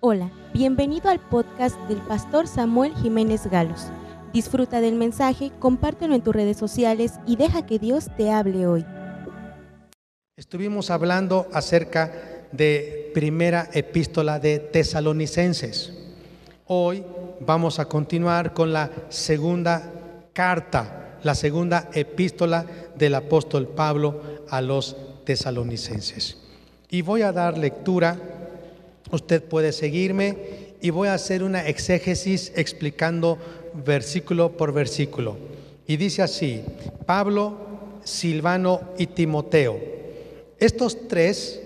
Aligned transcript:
Hola, 0.00 0.30
bienvenido 0.52 1.08
al 1.08 1.20
podcast 1.20 1.74
del 1.88 2.02
pastor 2.02 2.46
Samuel 2.46 2.94
Jiménez 2.96 3.46
Galos. 3.46 3.86
Disfruta 4.30 4.82
del 4.82 4.94
mensaje, 4.94 5.52
compártelo 5.58 6.14
en 6.14 6.20
tus 6.20 6.34
redes 6.34 6.58
sociales 6.58 7.14
y 7.26 7.36
deja 7.36 7.64
que 7.64 7.78
Dios 7.78 8.08
te 8.14 8.30
hable 8.30 8.66
hoy. 8.66 8.84
Estuvimos 10.36 10.90
hablando 10.90 11.46
acerca 11.50 12.12
de 12.52 13.10
primera 13.14 13.70
epístola 13.72 14.38
de 14.38 14.58
tesalonicenses. 14.58 15.94
Hoy 16.66 17.02
vamos 17.40 17.78
a 17.78 17.86
continuar 17.86 18.52
con 18.52 18.74
la 18.74 18.90
segunda 19.08 19.90
carta, 20.34 21.16
la 21.22 21.34
segunda 21.34 21.88
epístola 21.94 22.66
del 22.98 23.14
apóstol 23.14 23.66
Pablo 23.68 24.20
a 24.50 24.60
los 24.60 24.94
tesalonicenses. 25.24 26.36
Y 26.90 27.00
voy 27.00 27.22
a 27.22 27.32
dar 27.32 27.56
lectura 27.56 28.35
Usted 29.10 29.42
puede 29.42 29.72
seguirme 29.72 30.36
y 30.80 30.90
voy 30.90 31.08
a 31.08 31.14
hacer 31.14 31.42
una 31.42 31.66
exégesis 31.66 32.52
explicando 32.56 33.38
versículo 33.84 34.56
por 34.56 34.72
versículo. 34.72 35.36
Y 35.86 35.96
dice 35.96 36.22
así, 36.22 36.62
Pablo, 37.06 37.56
Silvano 38.02 38.80
y 38.98 39.06
Timoteo. 39.06 39.78
Estos 40.58 41.08
tres 41.08 41.60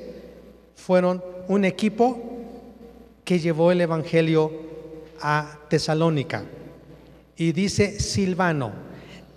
fueron 0.75 1.23
un 1.49 1.65
equipo 1.65 2.19
que 3.25 3.39
llevó 3.39 3.73
el 3.73 3.81
Evangelio 3.81 4.53
a 5.21 5.61
Tesalónica. 5.69 6.45
Y 7.37 7.53
dice 7.53 8.01
Silvano. 8.01 8.73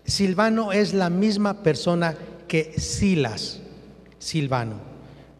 Silvano 0.05 0.71
es 0.71 0.93
la 0.93 1.09
misma 1.09 1.63
persona 1.63 2.15
que 2.47 2.73
Silas. 2.77 3.61
Silvano. 4.19 4.75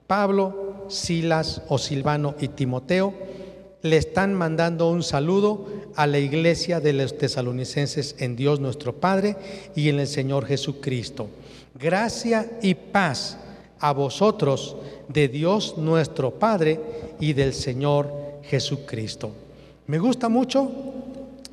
Pablo, 0.08 0.73
Silas 0.90 1.62
o 1.70 1.78
Silvano 1.78 2.36
y 2.40 2.50
Timoteo 2.50 3.14
le 3.84 3.98
están 3.98 4.34
mandando 4.34 4.90
un 4.90 5.04
saludo 5.04 5.68
a 5.96 6.08
la 6.08 6.18
iglesia 6.18 6.80
de 6.80 6.94
los 6.94 7.18
tesalonicenses 7.18 8.16
en 8.18 8.36
Dios 8.38 8.62
nuestro 8.62 8.96
Padre 8.96 9.36
y 9.76 9.90
en 9.90 10.00
el 10.00 10.08
Señor 10.08 10.46
Jesucristo. 10.46 11.28
Gracia 11.76 12.50
y 12.62 12.76
paz 12.76 13.38
a 13.80 13.92
vosotros 13.92 14.78
de 15.10 15.28
Dios 15.28 15.78
nuestro 15.78 16.32
Padre 16.40 16.80
y 17.20 17.34
del 17.34 17.54
Señor 17.54 18.40
Jesucristo. 18.44 19.32
Me 19.88 20.00
gusta 20.00 20.30
mucho 20.30 20.72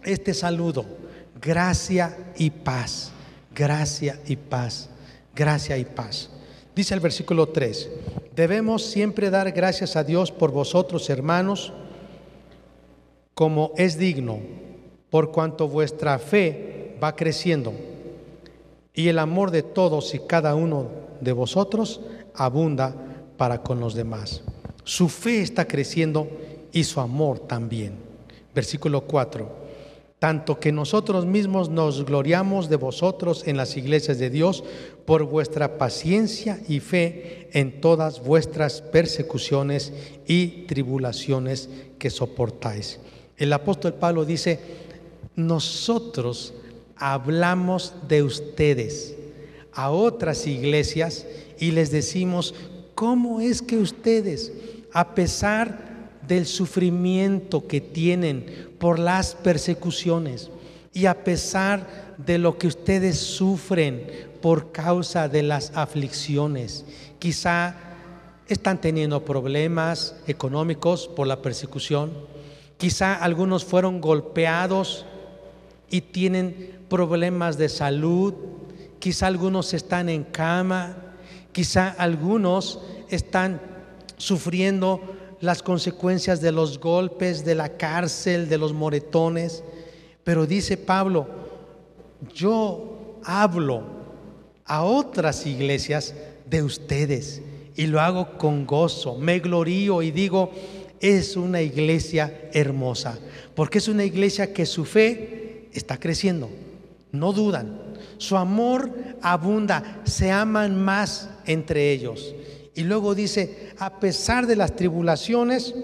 este 0.05 0.33
saludo. 0.33 0.85
Gracia 1.41 2.17
y 2.37 2.51
paz. 2.51 3.11
Gracia 3.53 4.21
y 4.27 4.37
paz. 4.37 4.89
Gracia 5.35 5.77
y 5.77 5.85
paz. 5.85 6.31
Dice 6.75 6.95
el 6.95 7.01
versículo 7.01 7.49
3, 7.49 7.91
debemos 8.35 8.85
siempre 8.85 9.31
dar 9.31 9.51
gracias 9.53 9.97
a 9.97 10.05
Dios 10.05 10.31
por 10.31 10.53
vosotros, 10.53 11.11
hermanos, 11.11 11.73
como 13.35 13.73
es 13.77 13.99
digno, 13.99 14.39
por 15.11 15.33
cuanto 15.33 15.69
vuestra 15.69 16.19
fe 16.19 16.97
va 17.03 17.17
creciendo 17.17 17.73
y 18.95 19.09
el 19.09 19.19
amor 19.19 19.51
de 19.51 19.63
todos 19.63 20.15
y 20.15 20.21
cada 20.21 20.55
uno 20.55 20.89
de 21.21 21.33
vosotros 21.33 22.01
abunda 22.35 22.95
para 23.37 23.63
con 23.63 23.81
los 23.81 23.95
demás. 23.95 24.43
Su 24.85 25.09
fe 25.09 25.41
está 25.41 25.67
creciendo 25.67 26.29
y 26.73 26.85
su 26.85 27.01
amor 27.01 27.41
también. 27.41 27.95
Versículo 28.55 29.03
4 29.03 29.60
tanto 30.21 30.61
que 30.61 30.71
nosotros 30.71 31.25
mismos 31.25 31.71
nos 31.71 32.05
gloriamos 32.05 32.69
de 32.69 32.77
vosotros 32.77 33.43
en 33.47 33.57
las 33.57 33.79
iglesias 33.79 34.19
de 34.19 34.29
Dios 34.29 34.63
por 35.07 35.25
vuestra 35.25 35.79
paciencia 35.79 36.61
y 36.69 36.81
fe 36.81 37.49
en 37.53 37.81
todas 37.81 38.23
vuestras 38.23 38.83
persecuciones 38.83 39.95
y 40.27 40.67
tribulaciones 40.67 41.71
que 41.99 42.11
soportáis. 42.11 43.01
El 43.39 43.51
apóstol 43.55 43.95
Pablo 43.95 44.27
dice, 44.27 44.61
nosotros 45.37 46.53
hablamos 46.97 47.95
de 48.07 48.23
ustedes 48.23 49.17
a 49.73 49.91
otras 49.91 50.47
iglesias 50.47 51.27
y 51.59 51.71
les 51.71 51.91
decimos, 51.91 52.55
¿cómo 52.95 53.41
es 53.41 53.63
que 53.63 53.79
ustedes, 53.79 54.53
a 54.93 55.15
pesar 55.15 56.11
del 56.29 56.45
sufrimiento 56.45 57.67
que 57.67 57.81
tienen 57.81 58.70
por 58.81 58.99
las 58.99 59.37
persecuciones. 59.37 60.51
Y 60.93 61.07
a 61.07 61.23
pesar 61.23 62.15
de 62.17 62.39
lo 62.39 62.59
que 62.59 62.67
ustedes 62.67 63.19
sufren 63.19 64.09
por 64.43 64.73
causa 64.73 65.29
de 65.29 65.45
las 65.45 65.71
aflicciones, 65.77 66.85
quizá 67.21 67.77
están 68.49 68.81
teniendo 68.81 69.25
problemas 69.25 70.17
económicos 70.27 71.07
por 71.07 71.29
la 71.29 71.41
persecución, 71.43 72.11
quizá 72.79 73.15
algunos 73.15 73.65
fueron 73.65 74.01
golpeados 74.01 75.07
y 75.89 76.01
tienen 76.01 76.81
problemas 76.89 77.59
de 77.59 77.69
salud, 77.69 78.35
quizá 78.99 79.29
algunos 79.29 79.73
están 79.75 80.09
en 80.09 80.25
cama, 80.25 80.97
quizá 81.53 81.89
algunos 81.91 82.81
están 83.11 83.61
sufriendo 84.17 85.01
las 85.41 85.63
consecuencias 85.63 86.41
de 86.41 86.53
los 86.53 86.79
golpes, 86.79 87.45
de 87.45 87.55
la 87.55 87.71
cárcel, 87.77 88.49
de 88.49 88.59
los 88.59 88.73
moretones. 88.73 89.65
Pero 90.23 90.47
dice 90.47 90.77
Pablo, 90.77 91.27
yo 92.35 93.19
hablo 93.25 93.83
a 94.65 94.85
otras 94.85 95.47
iglesias 95.47 96.15
de 96.47 96.63
ustedes 96.63 97.43
y 97.77 97.87
lo 97.87 98.01
hago 98.01 98.37
con 98.37 98.67
gozo, 98.67 99.17
me 99.17 99.41
glorío 99.41 100.03
y 100.03 100.11
digo, 100.11 100.51
es 101.01 101.37
una 101.37 101.63
iglesia 101.63 102.51
hermosa, 102.53 103.19
porque 103.55 103.79
es 103.79 103.89
una 103.89 104.05
iglesia 104.05 104.53
que 104.53 104.67
su 104.67 104.85
fe 104.85 105.69
está 105.73 105.99
creciendo, 105.99 106.51
no 107.11 107.33
dudan, 107.33 107.81
su 108.19 108.37
amor 108.37 108.91
abunda, 109.23 110.03
se 110.05 110.31
aman 110.31 110.79
más 110.79 111.31
entre 111.47 111.91
ellos. 111.91 112.35
Y 112.81 112.85
luego 112.85 113.15
dice, 113.15 113.75
a 113.79 114.01
pesar 114.01 114.47
de 114.47 114.57
las 114.57 114.75
tribulaciones, 114.75 115.75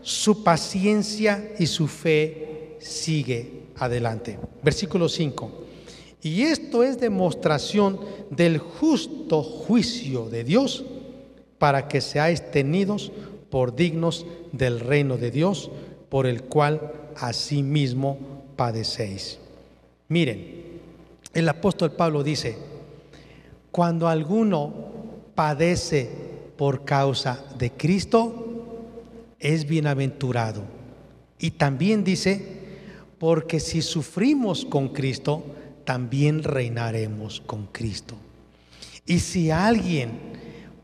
su 0.00 0.42
paciencia 0.42 1.52
y 1.58 1.66
su 1.66 1.88
fe 1.88 2.78
sigue 2.80 3.64
adelante. 3.76 4.38
Versículo 4.62 5.10
5. 5.10 5.50
Y 6.22 6.44
esto 6.44 6.84
es 6.84 6.98
demostración 6.98 8.00
del 8.30 8.56
justo 8.56 9.42
juicio 9.42 10.30
de 10.30 10.42
Dios 10.42 10.86
para 11.58 11.86
que 11.86 12.00
seáis 12.00 12.50
tenidos 12.50 13.12
por 13.50 13.76
dignos 13.76 14.24
del 14.52 14.80
reino 14.80 15.18
de 15.18 15.30
Dios, 15.30 15.70
por 16.08 16.26
el 16.26 16.44
cual 16.44 16.92
asimismo 17.14 18.16
padecéis. 18.56 19.38
Miren, 20.08 20.80
el 21.34 21.46
apóstol 21.46 21.92
Pablo 21.92 22.22
dice, 22.22 22.56
cuando 23.70 24.08
alguno 24.08 24.92
padece 25.34 26.21
por 26.62 26.84
causa 26.84 27.44
de 27.58 27.72
Cristo, 27.72 28.46
es 29.40 29.66
bienaventurado. 29.66 30.62
Y 31.40 31.50
también 31.50 32.04
dice, 32.04 32.40
porque 33.18 33.58
si 33.58 33.82
sufrimos 33.82 34.64
con 34.64 34.90
Cristo, 34.90 35.42
también 35.84 36.44
reinaremos 36.44 37.40
con 37.40 37.66
Cristo. 37.66 38.14
Y 39.04 39.18
si 39.18 39.50
alguien 39.50 40.12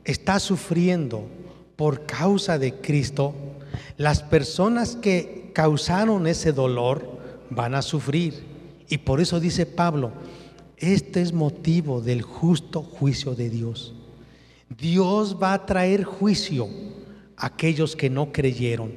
está 0.04 0.40
sufriendo 0.40 1.28
por 1.76 2.06
causa 2.06 2.58
de 2.58 2.74
Cristo, 2.80 3.32
las 3.96 4.24
personas 4.24 4.96
que 4.96 5.52
causaron 5.54 6.26
ese 6.26 6.50
dolor 6.50 7.20
van 7.50 7.76
a 7.76 7.82
sufrir. 7.82 8.34
Y 8.88 8.98
por 8.98 9.20
eso 9.20 9.38
dice 9.38 9.64
Pablo, 9.64 10.10
este 10.76 11.22
es 11.22 11.32
motivo 11.32 12.00
del 12.00 12.22
justo 12.22 12.82
juicio 12.82 13.36
de 13.36 13.48
Dios. 13.48 13.94
Dios 14.78 15.36
va 15.42 15.54
a 15.54 15.66
traer 15.66 16.04
juicio 16.04 16.68
a 17.36 17.46
aquellos 17.46 17.96
que 17.96 18.08
no 18.08 18.32
creyeron, 18.32 18.92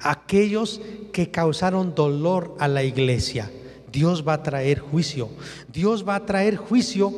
a 0.00 0.12
aquellos 0.12 0.80
que 1.12 1.32
causaron 1.32 1.94
dolor 1.94 2.54
a 2.60 2.68
la 2.68 2.84
iglesia. 2.84 3.50
Dios 3.90 4.26
va 4.26 4.34
a 4.34 4.42
traer 4.44 4.78
juicio. 4.78 5.28
Dios 5.72 6.06
va 6.08 6.16
a 6.16 6.26
traer 6.26 6.56
juicio 6.56 7.12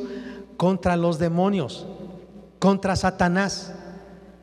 contra 0.57 0.95
los 0.95 1.19
demonios, 1.19 1.85
contra 2.57 2.95
Satanás, 2.95 3.73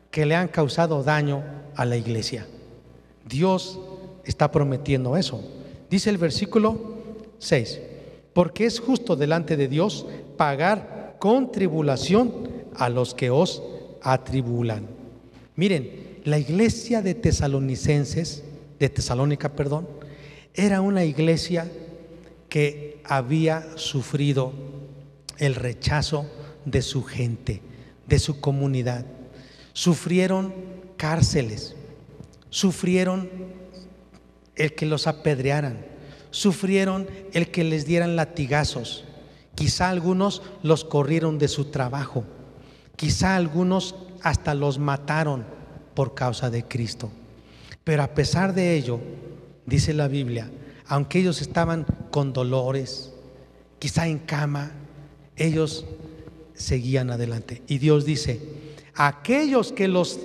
que 0.09 0.25
le 0.25 0.35
han 0.35 0.47
causado 0.47 1.03
daño 1.03 1.43
a 1.75 1.83
la 1.83 1.97
iglesia. 1.97 2.47
Dios 3.27 3.77
está 4.23 4.51
prometiendo 4.51 5.17
eso. 5.17 5.41
Dice 5.89 6.09
el 6.09 6.17
versículo 6.17 6.79
6, 7.39 7.81
porque 8.31 8.65
es 8.65 8.79
justo 8.79 9.17
delante 9.17 9.57
de 9.57 9.67
Dios 9.67 10.05
pagar 10.37 11.17
con 11.19 11.51
tribulación 11.51 12.54
a 12.77 12.89
los 12.89 13.13
que 13.13 13.29
os 13.29 13.61
atribulan. 14.01 14.87
Miren, 15.55 16.19
la 16.25 16.39
iglesia 16.39 17.01
de 17.01 17.13
tesalonicenses, 17.13 18.43
de 18.79 18.89
Tesalónica, 18.89 19.53
perdón, 19.53 19.87
era 20.53 20.81
una 20.81 21.05
iglesia 21.05 21.71
que 22.49 23.01
había 23.03 23.77
sufrido 23.77 24.53
el 25.37 25.55
rechazo 25.55 26.25
de 26.65 26.81
su 26.81 27.03
gente, 27.03 27.61
de 28.07 28.19
su 28.19 28.39
comunidad. 28.39 29.05
Sufrieron 29.73 30.53
cárceles, 30.97 31.75
sufrieron 32.49 33.29
el 34.55 34.73
que 34.73 34.85
los 34.85 35.07
apedrearan, 35.07 35.85
sufrieron 36.31 37.07
el 37.33 37.51
que 37.51 37.63
les 37.63 37.85
dieran 37.85 38.15
latigazos. 38.15 39.05
Quizá 39.55 39.89
algunos 39.89 40.41
los 40.63 40.83
corrieron 40.83 41.37
de 41.37 41.47
su 41.47 41.65
trabajo. 41.65 42.23
Quizá 42.95 43.35
algunos 43.35 43.95
hasta 44.21 44.53
los 44.53 44.79
mataron 44.79 45.45
por 45.93 46.13
causa 46.13 46.49
de 46.49 46.63
Cristo. 46.63 47.11
Pero 47.83 48.03
a 48.03 48.07
pesar 48.07 48.53
de 48.53 48.75
ello, 48.75 48.99
dice 49.65 49.93
la 49.93 50.07
Biblia, 50.07 50.49
aunque 50.87 51.19
ellos 51.19 51.41
estaban 51.41 51.85
con 52.11 52.33
dolores, 52.33 53.13
quizá 53.79 54.07
en 54.07 54.19
cama, 54.19 54.71
ellos 55.35 55.85
seguían 56.53 57.11
adelante. 57.11 57.61
Y 57.67 57.77
Dios 57.77 58.05
dice, 58.05 58.39
aquellos 58.95 59.71
que 59.71 59.87
los 59.87 60.19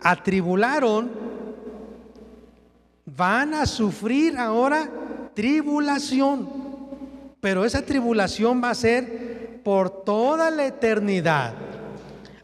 atribularon 0.00 1.10
van 3.04 3.54
a 3.54 3.66
sufrir 3.66 4.38
ahora 4.38 4.90
tribulación, 5.34 6.48
pero 7.40 7.64
esa 7.64 7.82
tribulación 7.82 8.62
va 8.62 8.70
a 8.70 8.74
ser 8.74 9.60
por 9.64 10.04
toda 10.04 10.50
la 10.50 10.66
eternidad. 10.66 11.54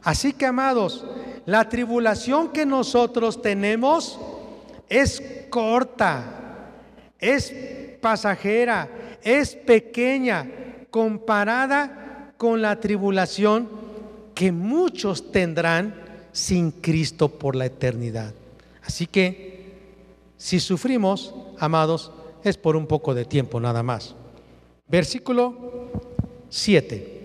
Así 0.09 0.33
que, 0.33 0.47
amados, 0.47 1.05
la 1.45 1.69
tribulación 1.69 2.49
que 2.49 2.65
nosotros 2.65 3.43
tenemos 3.43 4.19
es 4.89 5.23
corta, 5.51 6.71
es 7.19 7.53
pasajera, 8.01 8.89
es 9.23 9.55
pequeña 9.55 10.51
comparada 10.89 12.33
con 12.39 12.63
la 12.63 12.81
tribulación 12.81 13.69
que 14.35 14.51
muchos 14.51 15.31
tendrán 15.31 15.95
sin 16.33 16.71
Cristo 16.71 17.29
por 17.29 17.55
la 17.55 17.67
eternidad. 17.67 18.33
Así 18.83 19.07
que, 19.07 19.75
si 20.39 20.59
sufrimos, 20.59 21.35
amados, 21.59 22.13
es 22.45 22.57
por 22.57 22.77
un 22.77 22.87
poco 22.87 23.13
de 23.13 23.27
tiempo 23.27 23.61
nada 23.61 23.83
más. 23.83 24.15
Versículo 24.87 25.91
7. 26.49 27.19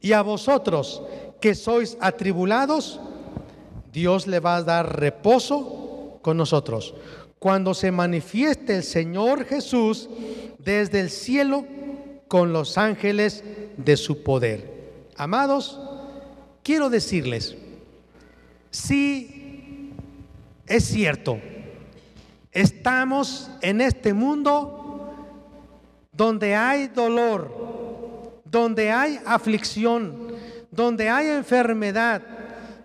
Y 0.00 0.12
a 0.12 0.22
vosotros 0.22 1.02
que 1.40 1.54
sois 1.54 1.96
atribulados, 2.00 3.00
Dios 3.92 4.26
le 4.26 4.40
va 4.40 4.56
a 4.56 4.62
dar 4.62 5.00
reposo 5.00 6.18
con 6.22 6.36
nosotros. 6.36 6.94
Cuando 7.38 7.74
se 7.74 7.90
manifieste 7.90 8.76
el 8.76 8.82
Señor 8.82 9.44
Jesús 9.46 10.08
desde 10.58 11.00
el 11.00 11.10
cielo 11.10 11.64
con 12.28 12.52
los 12.52 12.76
ángeles 12.78 13.42
de 13.76 13.96
su 13.96 14.22
poder. 14.22 15.08
Amados, 15.16 15.80
quiero 16.62 16.90
decirles, 16.90 17.56
si 18.70 19.92
es 20.66 20.84
cierto, 20.84 21.38
Estamos 22.52 23.48
en 23.60 23.80
este 23.80 24.12
mundo 24.12 25.14
donde 26.10 26.56
hay 26.56 26.88
dolor, 26.88 28.42
donde 28.44 28.90
hay 28.90 29.20
aflicción, 29.24 30.29
donde 30.70 31.08
hay 31.08 31.28
enfermedad, 31.28 32.22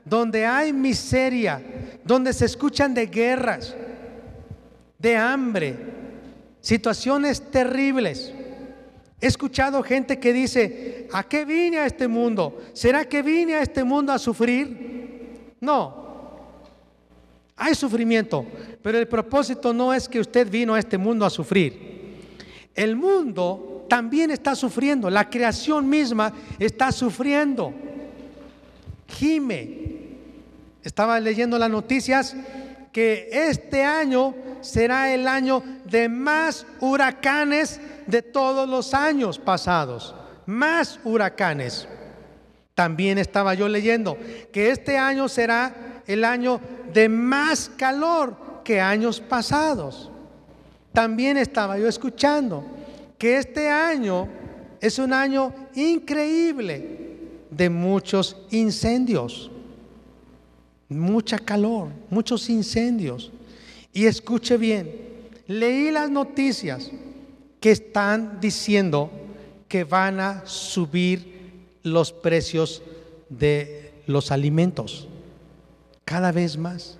donde 0.03 0.45
hay 0.45 0.73
miseria, 0.73 1.61
donde 2.03 2.33
se 2.33 2.45
escuchan 2.45 2.93
de 2.93 3.07
guerras, 3.07 3.75
de 4.97 5.15
hambre, 5.15 5.75
situaciones 6.61 7.51
terribles. 7.51 8.33
He 9.21 9.27
escuchado 9.27 9.81
gente 9.83 10.19
que 10.19 10.33
dice, 10.33 11.07
¿a 11.11 11.23
qué 11.23 11.45
vine 11.45 11.77
a 11.77 11.85
este 11.85 12.07
mundo? 12.07 12.61
¿Será 12.73 13.05
que 13.05 13.21
vine 13.21 13.55
a 13.55 13.61
este 13.61 13.83
mundo 13.83 14.11
a 14.11 14.19
sufrir? 14.19 15.55
No, 15.59 16.05
hay 17.55 17.73
sufrimiento, 17.73 18.45
pero 18.81 18.97
el 18.97 19.07
propósito 19.07 19.73
no 19.73 19.93
es 19.93 20.09
que 20.09 20.19
usted 20.19 20.49
vino 20.49 20.73
a 20.73 20.79
este 20.79 20.97
mundo 20.97 21.25
a 21.25 21.29
sufrir. 21.29 21.95
El 22.75 22.95
mundo 22.95 23.74
también 23.87 24.31
está 24.31 24.55
sufriendo, 24.55 25.09
la 25.09 25.29
creación 25.29 25.87
misma 25.87 26.33
está 26.59 26.91
sufriendo. 26.91 27.73
Gime. 29.07 29.95
Estaba 30.83 31.19
leyendo 31.19 31.57
las 31.57 31.69
noticias 31.69 32.35
que 32.91 33.29
este 33.31 33.83
año 33.83 34.35
será 34.61 35.13
el 35.13 35.27
año 35.27 35.63
de 35.85 36.07
más 36.09 36.65
huracanes 36.79 37.79
de 38.05 38.21
todos 38.21 38.69
los 38.69 38.93
años 38.93 39.39
pasados. 39.39 40.13
Más 40.45 40.99
huracanes. 41.03 41.87
También 42.75 43.17
estaba 43.17 43.53
yo 43.53 43.67
leyendo 43.67 44.17
que 44.51 44.69
este 44.69 44.97
año 44.97 45.27
será 45.27 46.01
el 46.05 46.23
año 46.23 46.59
de 46.93 47.09
más 47.09 47.71
calor 47.77 48.61
que 48.63 48.79
años 48.79 49.19
pasados. 49.21 50.11
También 50.93 51.37
estaba 51.37 51.77
yo 51.77 51.87
escuchando 51.87 52.63
que 53.17 53.37
este 53.37 53.69
año 53.69 54.27
es 54.81 54.99
un 54.99 55.13
año 55.13 55.53
increíble 55.73 57.05
de 57.49 57.69
muchos 57.69 58.37
incendios, 58.51 59.49
mucha 60.89 61.39
calor, 61.39 61.89
muchos 62.09 62.49
incendios. 62.49 63.31
Y 63.93 64.05
escuche 64.05 64.57
bien, 64.57 64.91
leí 65.47 65.91
las 65.91 66.09
noticias 66.09 66.91
que 67.59 67.71
están 67.71 68.39
diciendo 68.41 69.09
que 69.67 69.83
van 69.83 70.19
a 70.19 70.45
subir 70.45 71.35
los 71.83 72.11
precios 72.11 72.81
de 73.29 73.93
los 74.05 74.31
alimentos 74.31 75.07
cada 76.03 76.31
vez 76.31 76.57
más. 76.57 76.97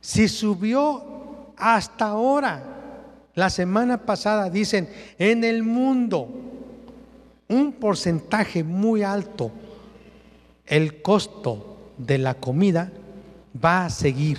Si 0.00 0.28
subió 0.28 1.52
hasta 1.56 2.06
ahora, 2.06 2.73
la 3.34 3.50
semana 3.50 4.06
pasada 4.06 4.48
dicen, 4.50 4.88
en 5.18 5.44
el 5.44 5.62
mundo, 5.62 6.28
un 7.48 7.72
porcentaje 7.72 8.62
muy 8.62 9.02
alto, 9.02 9.50
el 10.66 11.02
costo 11.02 11.92
de 11.98 12.18
la 12.18 12.34
comida 12.34 12.92
va 13.62 13.86
a 13.86 13.90
seguir. 13.90 14.38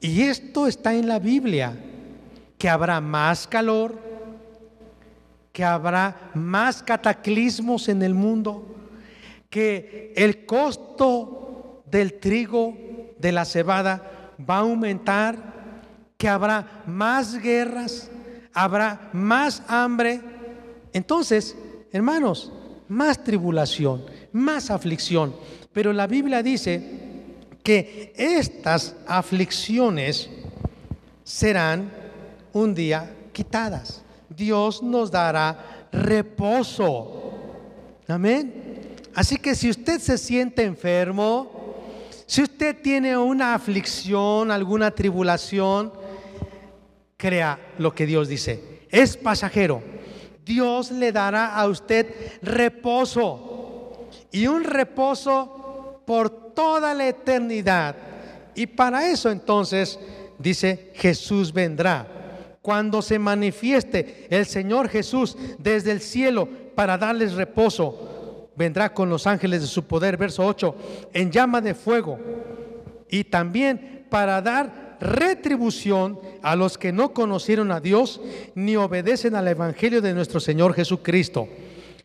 Y 0.00 0.22
esto 0.22 0.66
está 0.66 0.94
en 0.94 1.08
la 1.08 1.18
Biblia, 1.18 1.78
que 2.58 2.68
habrá 2.68 3.00
más 3.00 3.46
calor, 3.46 3.98
que 5.52 5.64
habrá 5.64 6.30
más 6.34 6.82
cataclismos 6.82 7.88
en 7.88 8.02
el 8.02 8.14
mundo, 8.14 8.64
que 9.50 10.12
el 10.16 10.46
costo 10.46 11.82
del 11.90 12.14
trigo, 12.14 12.76
de 13.18 13.32
la 13.32 13.44
cebada, 13.44 14.32
va 14.48 14.56
a 14.56 14.60
aumentar, 14.60 15.59
que 16.20 16.28
habrá 16.28 16.82
más 16.84 17.40
guerras, 17.40 18.10
habrá 18.52 19.08
más 19.14 19.62
hambre. 19.66 20.20
Entonces, 20.92 21.56
hermanos, 21.92 22.52
más 22.88 23.24
tribulación, 23.24 24.04
más 24.30 24.70
aflicción. 24.70 25.34
Pero 25.72 25.94
la 25.94 26.06
Biblia 26.06 26.42
dice 26.42 26.82
que 27.62 28.12
estas 28.18 28.96
aflicciones 29.06 30.28
serán 31.24 31.90
un 32.52 32.74
día 32.74 33.16
quitadas. 33.32 34.02
Dios 34.28 34.82
nos 34.82 35.10
dará 35.10 35.86
reposo. 35.90 37.32
Amén. 38.06 38.98
Así 39.14 39.38
que 39.38 39.54
si 39.54 39.70
usted 39.70 39.98
se 39.98 40.18
siente 40.18 40.64
enfermo, 40.64 41.50
si 42.26 42.42
usted 42.42 42.76
tiene 42.82 43.16
una 43.16 43.54
aflicción, 43.54 44.50
alguna 44.50 44.90
tribulación, 44.90 45.99
crea 47.20 47.74
lo 47.78 47.94
que 47.94 48.06
Dios 48.06 48.28
dice. 48.28 48.80
Es 48.90 49.16
pasajero. 49.16 49.82
Dios 50.44 50.90
le 50.90 51.12
dará 51.12 51.54
a 51.54 51.68
usted 51.68 52.06
reposo 52.42 54.08
y 54.32 54.46
un 54.46 54.64
reposo 54.64 56.02
por 56.06 56.54
toda 56.54 56.94
la 56.94 57.06
eternidad. 57.06 57.94
Y 58.54 58.66
para 58.66 59.08
eso 59.08 59.30
entonces 59.30 59.98
dice, 60.38 60.92
Jesús 60.94 61.52
vendrá. 61.52 62.08
Cuando 62.62 63.00
se 63.00 63.18
manifieste 63.18 64.26
el 64.30 64.46
Señor 64.46 64.88
Jesús 64.88 65.36
desde 65.58 65.92
el 65.92 66.00
cielo 66.00 66.48
para 66.74 66.98
darles 66.98 67.34
reposo, 67.34 68.50
vendrá 68.56 68.92
con 68.92 69.08
los 69.08 69.26
ángeles 69.26 69.60
de 69.60 69.66
su 69.66 69.84
poder, 69.84 70.16
verso 70.16 70.44
8, 70.44 70.74
en 71.12 71.30
llama 71.30 71.60
de 71.60 71.74
fuego. 71.74 72.18
Y 73.08 73.24
también 73.24 74.06
para 74.10 74.42
dar 74.42 74.89
retribución 75.00 76.18
a 76.42 76.56
los 76.56 76.78
que 76.78 76.92
no 76.92 77.12
conocieron 77.12 77.72
a 77.72 77.80
Dios 77.80 78.20
ni 78.54 78.76
obedecen 78.76 79.34
al 79.34 79.48
Evangelio 79.48 80.00
de 80.00 80.14
nuestro 80.14 80.40
Señor 80.40 80.74
Jesucristo, 80.74 81.48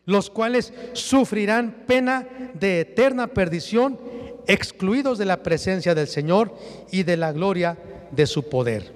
los 0.04 0.30
cuales 0.30 0.72
sufrirán 0.92 1.84
pena 1.86 2.26
de 2.54 2.80
eterna 2.80 3.26
perdición, 3.28 3.98
excluidos 4.46 5.18
de 5.18 5.26
la 5.26 5.42
presencia 5.42 5.94
del 5.94 6.08
Señor 6.08 6.56
y 6.90 7.02
de 7.02 7.16
la 7.16 7.32
gloria 7.32 7.76
de 8.10 8.26
su 8.26 8.48
poder. 8.48 8.94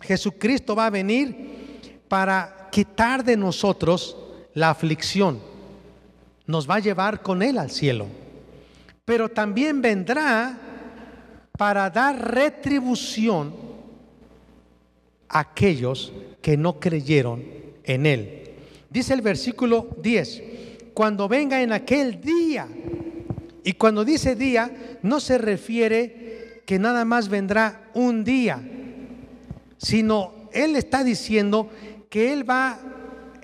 Jesucristo 0.00 0.76
va 0.76 0.86
a 0.86 0.90
venir 0.90 1.98
para 2.08 2.68
quitar 2.70 3.24
de 3.24 3.36
nosotros 3.36 4.16
la 4.54 4.70
aflicción 4.70 5.40
nos 6.48 6.68
va 6.68 6.76
a 6.76 6.80
llevar 6.80 7.22
con 7.22 7.42
Él 7.42 7.58
al 7.58 7.70
cielo. 7.70 8.06
Pero 9.04 9.28
también 9.28 9.80
vendrá 9.80 10.58
para 11.58 11.90
dar 11.90 12.32
retribución 12.32 13.52
aquellos 15.28 16.12
que 16.40 16.56
no 16.56 16.80
creyeron 16.80 17.44
en 17.84 18.06
Él. 18.06 18.52
Dice 18.88 19.12
el 19.12 19.20
versículo 19.20 19.88
10, 20.00 20.42
cuando 20.94 21.28
venga 21.28 21.60
en 21.60 21.72
aquel 21.72 22.20
día, 22.20 22.66
y 23.64 23.72
cuando 23.72 24.04
dice 24.04 24.36
día, 24.36 24.98
no 25.02 25.20
se 25.20 25.36
refiere 25.36 26.62
que 26.64 26.78
nada 26.78 27.04
más 27.04 27.28
vendrá 27.28 27.90
un 27.92 28.24
día, 28.24 28.62
sino 29.76 30.48
Él 30.52 30.76
está 30.76 31.02
diciendo 31.02 31.70
que 32.08 32.32
Él 32.32 32.48
va 32.48 32.78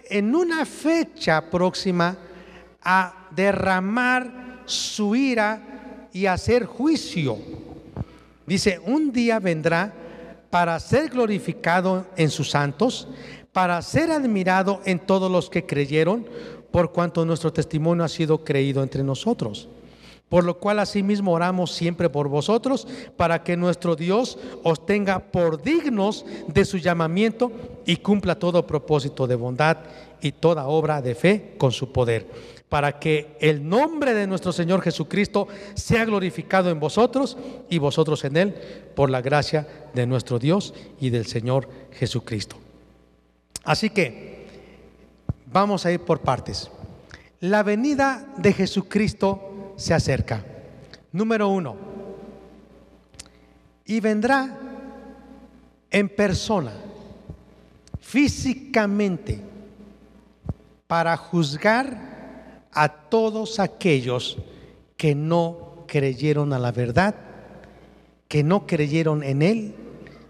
en 0.09 0.35
una 0.35 0.65
fecha 0.65 1.51
próxima 1.51 2.17
a 2.81 3.29
derramar 3.35 4.63
su 4.67 5.17
ira 5.17 6.09
y 6.13 6.27
hacer 6.27 6.65
juicio. 6.65 7.64
Dice, 8.47 8.81
un 8.85 9.13
día 9.13 9.39
vendrá 9.39 9.93
para 10.51 10.79
ser 10.79 11.09
glorificado 11.09 12.07
en 12.17 12.31
sus 12.31 12.51
santos, 12.51 13.09
para 13.53 13.81
ser 13.83 14.11
admirado 14.11 14.81
en 14.85 14.99
todos 14.99 15.31
los 15.31 15.49
que 15.49 15.65
creyeron, 15.65 16.27
por 16.71 16.93
cuanto 16.93 17.25
nuestro 17.25 17.53
testimonio 17.53 18.05
ha 18.05 18.09
sido 18.09 18.45
creído 18.45 18.83
entre 18.83 19.03
nosotros. 19.03 19.69
Por 20.29 20.45
lo 20.45 20.59
cual 20.59 20.81
asimismo 20.81 21.33
oramos 21.33 21.73
siempre 21.73 22.11
por 22.11 22.29
vosotros, 22.29 22.87
para 23.17 23.43
que 23.43 23.57
nuestro 23.57 23.95
Dios 23.95 24.39
os 24.63 24.85
tenga 24.85 25.19
por 25.21 25.63
dignos 25.63 26.25
de 26.49 26.65
su 26.65 26.79
llamamiento 26.79 27.53
y 27.87 27.97
cumpla 27.97 28.39
todo 28.39 28.67
propósito 28.67 29.27
de 29.27 29.37
bondad 29.37 29.79
y 30.21 30.33
toda 30.33 30.67
obra 30.67 31.01
de 31.03 31.15
fe 31.15 31.55
con 31.59 31.73
su 31.73 31.93
poder 31.93 32.27
para 32.69 32.99
que 32.99 33.37
el 33.41 33.69
nombre 33.69 34.15
de 34.15 34.27
nuestro 34.27 34.53
Señor 34.53 34.83
Jesucristo 34.83 35.49
sea 35.75 36.05
glorificado 36.05 36.71
en 36.71 36.81
vosotros 36.81 37.37
y 37.69 37.79
vosotros 37.79 38.25
en 38.25 38.37
Él, 38.37 38.55
por 38.95 39.11
la 39.11 39.21
gracia 39.21 39.67
de 39.95 40.07
nuestro 40.07 40.39
Dios 40.39 40.75
y 41.01 41.11
del 41.11 41.27
Señor 41.27 41.69
Jesucristo. 41.93 42.57
Así 43.65 43.91
que 43.91 44.47
vamos 45.47 45.87
a 45.87 45.93
ir 45.93 46.01
por 46.01 46.21
partes. 46.21 46.71
La 47.41 47.63
venida 47.63 48.27
de 48.37 48.53
Jesucristo 48.53 49.75
se 49.77 49.95
acerca. 49.95 50.45
Número 51.13 51.49
uno, 51.49 51.77
y 53.85 54.01
vendrá 54.01 54.59
en 55.91 56.09
persona, 56.09 56.73
físicamente, 58.01 59.41
para 60.89 61.17
juzgar 61.17 62.14
a 62.75 62.89
todos 62.89 63.61
aquellos 63.61 64.37
que 64.97 65.15
no 65.15 65.85
creyeron 65.87 66.53
a 66.53 66.59
la 66.59 66.73
verdad, 66.73 67.15
que 68.29 68.43
no 68.43 68.67
creyeron 68.67 69.23
en 69.23 69.43
Él, 69.43 69.75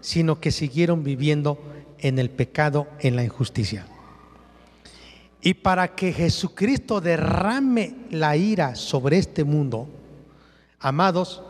sino 0.01 0.39
que 0.39 0.51
siguieron 0.51 1.03
viviendo 1.03 1.57
en 1.99 2.19
el 2.19 2.29
pecado, 2.29 2.87
en 2.99 3.15
la 3.15 3.23
injusticia. 3.23 3.87
Y 5.41 5.55
para 5.55 5.95
que 5.95 6.13
Jesucristo 6.13 7.01
derrame 7.01 7.95
la 8.11 8.35
ira 8.35 8.75
sobre 8.75 9.17
este 9.17 9.43
mundo, 9.43 9.87
amados, 10.79 11.43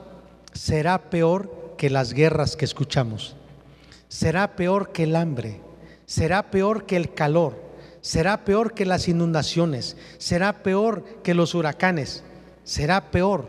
será 0.54 1.10
peor 1.10 1.76
que 1.78 1.90
las 1.90 2.14
guerras 2.14 2.56
que 2.56 2.66
escuchamos, 2.66 3.36
será 4.08 4.56
peor 4.56 4.92
que 4.92 5.04
el 5.04 5.16
hambre, 5.16 5.62
será 6.06 6.52
peor 6.52 6.86
que 6.86 6.96
el 6.96 7.14
calor, 7.14 7.62
será 8.06 8.46
peor 8.46 8.76
que 8.76 8.86
las 8.86 9.08
inundaciones, 9.08 9.98
será 10.20 10.62
peor 10.62 11.04
que 11.24 11.34
los 11.34 11.56
huracanes, 11.56 12.24
será 12.64 13.10
peor, 13.10 13.48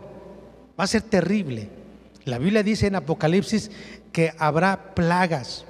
va 0.79 0.85
a 0.85 0.87
ser 0.87 1.03
terrible. 1.03 1.69
La 2.25 2.39
Biblia 2.39 2.63
dice 2.63 2.87
en 2.87 2.95
Apocalipsis 2.95 3.69
que 4.11 4.33
habrá 4.39 4.95
plagas, 4.95 5.63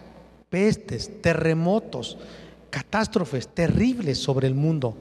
pestes, 0.49 1.21
terremotos, 1.21 2.17
catástrofes 2.69 3.49
terribles 3.49 4.19
sobre 4.19 4.47
el 4.47 4.55
mundo 4.55 4.95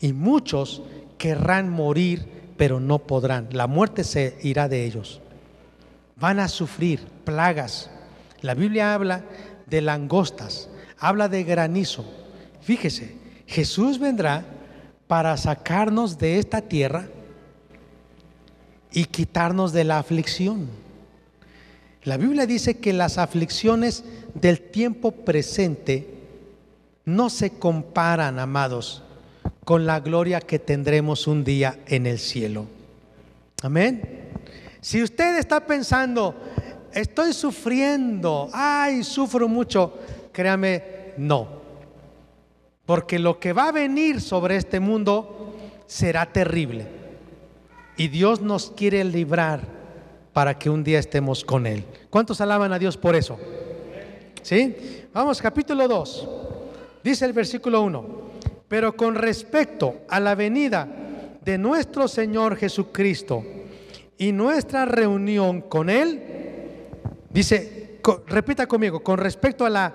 y 0.00 0.14
muchos 0.14 0.80
querrán 1.18 1.68
morir, 1.68 2.26
pero 2.56 2.80
no 2.80 3.00
podrán. 3.00 3.48
La 3.52 3.66
muerte 3.66 4.04
se 4.04 4.38
irá 4.44 4.66
de 4.66 4.86
ellos. 4.86 5.20
Van 6.18 6.40
a 6.40 6.48
sufrir 6.48 7.00
plagas. 7.24 7.90
La 8.40 8.54
Biblia 8.54 8.94
habla 8.94 9.26
de 9.66 9.82
langostas, 9.82 10.70
habla 10.98 11.28
de 11.28 11.44
granizo. 11.44 12.06
Fíjese, 12.62 13.25
Jesús 13.46 13.98
vendrá 13.98 14.44
para 15.06 15.36
sacarnos 15.36 16.18
de 16.18 16.38
esta 16.38 16.60
tierra 16.60 17.08
y 18.92 19.04
quitarnos 19.04 19.72
de 19.72 19.84
la 19.84 19.98
aflicción. 19.98 20.68
La 22.02 22.16
Biblia 22.16 22.46
dice 22.46 22.78
que 22.78 22.92
las 22.92 23.18
aflicciones 23.18 24.04
del 24.34 24.60
tiempo 24.60 25.12
presente 25.12 26.14
no 27.04 27.30
se 27.30 27.50
comparan, 27.50 28.38
amados, 28.38 29.02
con 29.64 29.86
la 29.86 30.00
gloria 30.00 30.40
que 30.40 30.58
tendremos 30.58 31.26
un 31.26 31.44
día 31.44 31.78
en 31.86 32.06
el 32.06 32.18
cielo. 32.18 32.66
Amén. 33.62 34.02
Si 34.80 35.02
usted 35.02 35.38
está 35.38 35.66
pensando, 35.66 36.34
estoy 36.92 37.32
sufriendo, 37.32 38.48
ay, 38.52 39.02
sufro 39.02 39.48
mucho, 39.48 39.94
créame, 40.32 41.14
no. 41.16 41.55
Porque 42.86 43.18
lo 43.18 43.40
que 43.40 43.52
va 43.52 43.68
a 43.68 43.72
venir 43.72 44.20
sobre 44.20 44.56
este 44.56 44.78
mundo 44.80 45.52
será 45.86 46.32
terrible. 46.32 46.86
Y 47.96 48.08
Dios 48.08 48.40
nos 48.40 48.70
quiere 48.70 49.02
librar 49.04 49.60
para 50.32 50.58
que 50.58 50.70
un 50.70 50.84
día 50.84 50.98
estemos 50.98 51.44
con 51.44 51.66
Él. 51.66 51.84
¿Cuántos 52.10 52.40
alaban 52.40 52.72
a 52.72 52.78
Dios 52.78 52.96
por 52.96 53.16
eso? 53.16 53.38
¿Sí? 54.42 55.04
Vamos, 55.12 55.42
capítulo 55.42 55.88
2. 55.88 56.28
Dice 57.02 57.24
el 57.24 57.32
versículo 57.32 57.82
1. 57.82 58.26
Pero 58.68 58.96
con 58.96 59.14
respecto 59.14 60.02
a 60.08 60.20
la 60.20 60.34
venida 60.34 60.86
de 61.44 61.58
nuestro 61.58 62.06
Señor 62.06 62.56
Jesucristo 62.56 63.44
y 64.18 64.32
nuestra 64.32 64.84
reunión 64.84 65.62
con 65.62 65.88
Él, 65.88 66.22
dice, 67.30 67.98
repita 68.26 68.66
conmigo, 68.66 69.02
con 69.02 69.18
respecto 69.18 69.64
a 69.64 69.70
la 69.70 69.94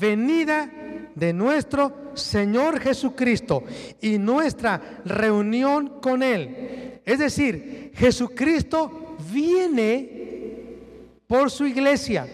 venida 0.00 0.70
de 1.14 1.32
nuestro 1.32 2.12
Señor 2.14 2.80
Jesucristo 2.80 3.64
y 4.00 4.18
nuestra 4.18 5.00
reunión 5.04 6.00
con 6.00 6.22
Él. 6.22 7.00
Es 7.04 7.18
decir, 7.18 7.92
Jesucristo 7.94 9.16
viene 9.32 10.78
por 11.26 11.50
su 11.50 11.66
iglesia 11.66 12.26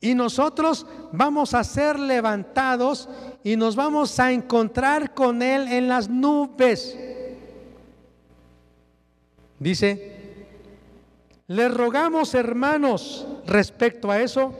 y 0.00 0.14
nosotros 0.14 0.86
vamos 1.12 1.54
a 1.54 1.64
ser 1.64 1.98
levantados 1.98 3.08
y 3.42 3.56
nos 3.56 3.74
vamos 3.74 4.18
a 4.20 4.32
encontrar 4.32 5.14
con 5.14 5.42
Él 5.42 5.68
en 5.68 5.88
las 5.88 6.08
nubes. 6.08 6.96
Dice, 9.58 10.14
le 11.46 11.68
rogamos 11.68 12.34
hermanos 12.34 13.26
respecto 13.46 14.10
a 14.10 14.20
eso 14.20 14.54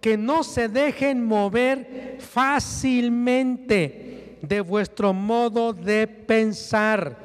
que 0.00 0.16
no 0.16 0.42
se 0.42 0.68
dejen 0.68 1.24
mover 1.24 2.16
fácilmente 2.20 4.10
de 4.42 4.60
vuestro 4.60 5.12
modo 5.12 5.72
de 5.72 6.06
pensar, 6.06 7.16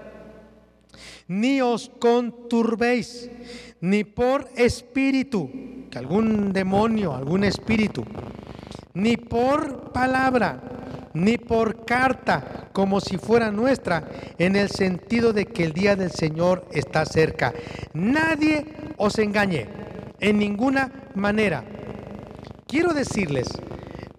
ni 1.27 1.61
os 1.61 1.89
conturbéis, 1.99 3.29
ni 3.81 4.03
por 4.03 4.49
espíritu, 4.55 5.49
que 5.89 5.97
algún 5.97 6.51
demonio, 6.51 7.13
algún 7.13 7.43
espíritu, 7.45 8.03
ni 8.93 9.17
por 9.17 9.91
palabra, 9.91 10.61
ni 11.13 11.37
por 11.37 11.85
carta, 11.85 12.69
como 12.73 12.99
si 12.99 13.17
fuera 13.17 13.51
nuestra, 13.51 14.03
en 14.37 14.57
el 14.57 14.69
sentido 14.69 15.31
de 15.31 15.45
que 15.45 15.63
el 15.63 15.73
día 15.73 15.95
del 15.95 16.11
Señor 16.11 16.67
está 16.73 17.05
cerca. 17.05 17.53
Nadie 17.93 18.65
os 18.97 19.17
engañe 19.17 19.67
en 20.19 20.37
ninguna 20.37 20.91
manera 21.15 21.63
quiero 22.67 22.93
decirles, 22.93 23.47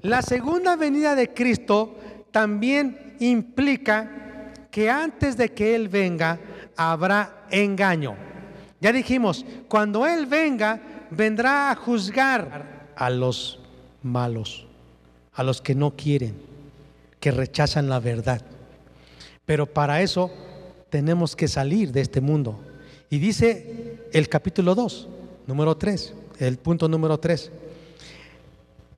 la 0.03 0.23
segunda 0.23 0.77
venida 0.77 1.15
de 1.15 1.33
Cristo 1.33 1.97
también 2.31 3.17
implica 3.21 4.53
que 4.71 4.91
antes 4.91 5.37
de 5.37 5.53
que 5.53 5.75
Él 5.75 5.89
venga 5.89 6.39
habrá 6.77 7.47
engaño. 7.51 8.17
Ya 8.81 8.93
dijimos, 8.93 9.45
cuando 9.69 10.07
Él 10.07 10.27
venga, 10.27 10.81
vendrá 11.11 11.71
a 11.71 11.75
juzgar 11.75 12.93
a 12.95 13.11
los 13.11 13.61
malos, 14.03 14.67
a 15.33 15.43
los 15.43 15.61
que 15.61 15.75
no 15.75 15.97
quieren, 15.97 16.35
que 17.21 17.31
rechazan 17.31 17.89
la 17.89 18.01
verdad. 18.01 18.43
Pero 19.45 19.67
para 19.67 20.03
eso 20.03 20.31
tenemos 20.91 21.35
que 21.35 21.49
salir 21.49 21.93
de 21.93 22.03
este 22.03 22.21
mundo. 22.21 22.61
Y 23.09 23.19
dice 23.19 23.99
el 24.13 24.29
capítulo 24.29 24.75
2, 24.75 25.09
número 25.47 25.77
3, 25.77 26.15
el 26.39 26.59
punto 26.59 26.89
número 26.89 27.19
3 27.19 27.51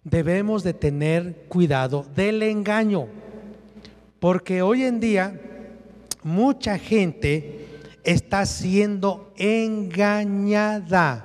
debemos 0.04 0.62
de 0.62 0.74
tener 0.74 1.46
cuidado 1.48 2.06
del 2.14 2.42
engaño, 2.42 3.06
porque 4.20 4.62
hoy 4.62 4.84
en 4.84 5.00
día 5.00 5.40
mucha 6.22 6.78
gente 6.78 7.66
está 8.04 8.46
siendo 8.46 9.32
engañada. 9.36 11.24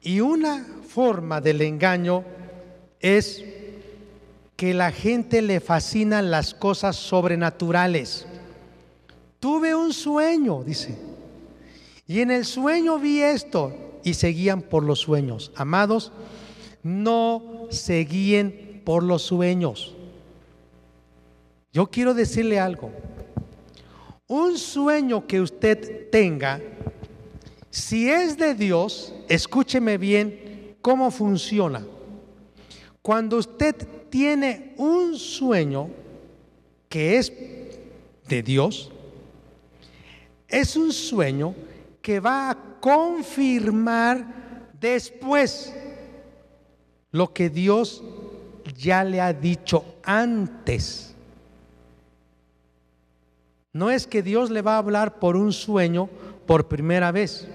Y 0.00 0.20
una 0.20 0.66
forma 0.88 1.40
del 1.40 1.62
engaño 1.62 2.24
es 3.00 3.44
que 4.56 4.74
la 4.74 4.92
gente 4.92 5.42
le 5.42 5.60
fascinan 5.60 6.30
las 6.30 6.54
cosas 6.54 6.96
sobrenaturales. 6.96 8.26
Tuve 9.40 9.74
un 9.74 9.92
sueño, 9.92 10.62
dice. 10.62 10.96
Y 12.06 12.20
en 12.20 12.30
el 12.30 12.44
sueño 12.44 12.98
vi 12.98 13.22
esto 13.22 13.72
y 14.04 14.14
seguían 14.14 14.62
por 14.62 14.82
los 14.82 15.00
sueños. 15.00 15.52
Amados, 15.56 16.12
no 16.82 17.66
seguían 17.70 18.52
por 18.84 19.02
los 19.02 19.22
sueños. 19.22 19.94
Yo 21.72 21.86
quiero 21.86 22.14
decirle 22.14 22.58
algo. 22.58 22.90
Un 24.26 24.58
sueño 24.58 25.26
que 25.26 25.40
usted 25.40 26.10
tenga, 26.10 26.60
si 27.70 28.08
es 28.08 28.36
de 28.36 28.54
Dios, 28.54 29.14
escúcheme 29.28 29.98
bien 29.98 30.76
cómo 30.80 31.10
funciona. 31.10 31.86
Cuando 33.00 33.38
usted 33.38 33.74
tiene 34.10 34.74
un 34.76 35.16
sueño 35.16 35.88
que 36.88 37.16
es 37.16 37.32
de 38.28 38.42
Dios, 38.42 38.92
es 40.48 40.76
un 40.76 40.92
sueño 40.92 41.54
que 42.02 42.20
va 42.20 42.50
a 42.50 42.58
confirmar 42.80 44.70
después 44.78 45.72
lo 47.12 47.32
que 47.32 47.50
Dios 47.50 48.02
ya 48.76 49.04
le 49.04 49.20
ha 49.20 49.32
dicho 49.32 49.84
antes. 50.02 51.14
No 53.72 53.90
es 53.90 54.06
que 54.06 54.22
Dios 54.22 54.50
le 54.50 54.62
va 54.62 54.74
a 54.74 54.78
hablar 54.78 55.18
por 55.18 55.36
un 55.36 55.52
sueño 55.52 56.08
por 56.46 56.68
primera 56.68 57.12
vez. 57.12 57.46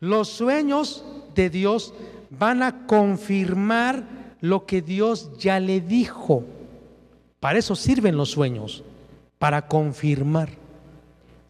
Los 0.00 0.28
sueños 0.28 1.04
de 1.34 1.50
Dios 1.50 1.92
van 2.30 2.62
a 2.62 2.86
confirmar 2.86 4.04
lo 4.40 4.66
que 4.66 4.82
Dios 4.82 5.30
ya 5.38 5.60
le 5.60 5.80
dijo. 5.80 6.44
Para 7.40 7.58
eso 7.58 7.74
sirven 7.74 8.16
los 8.16 8.30
sueños, 8.30 8.84
para 9.38 9.66
confirmar. 9.66 10.50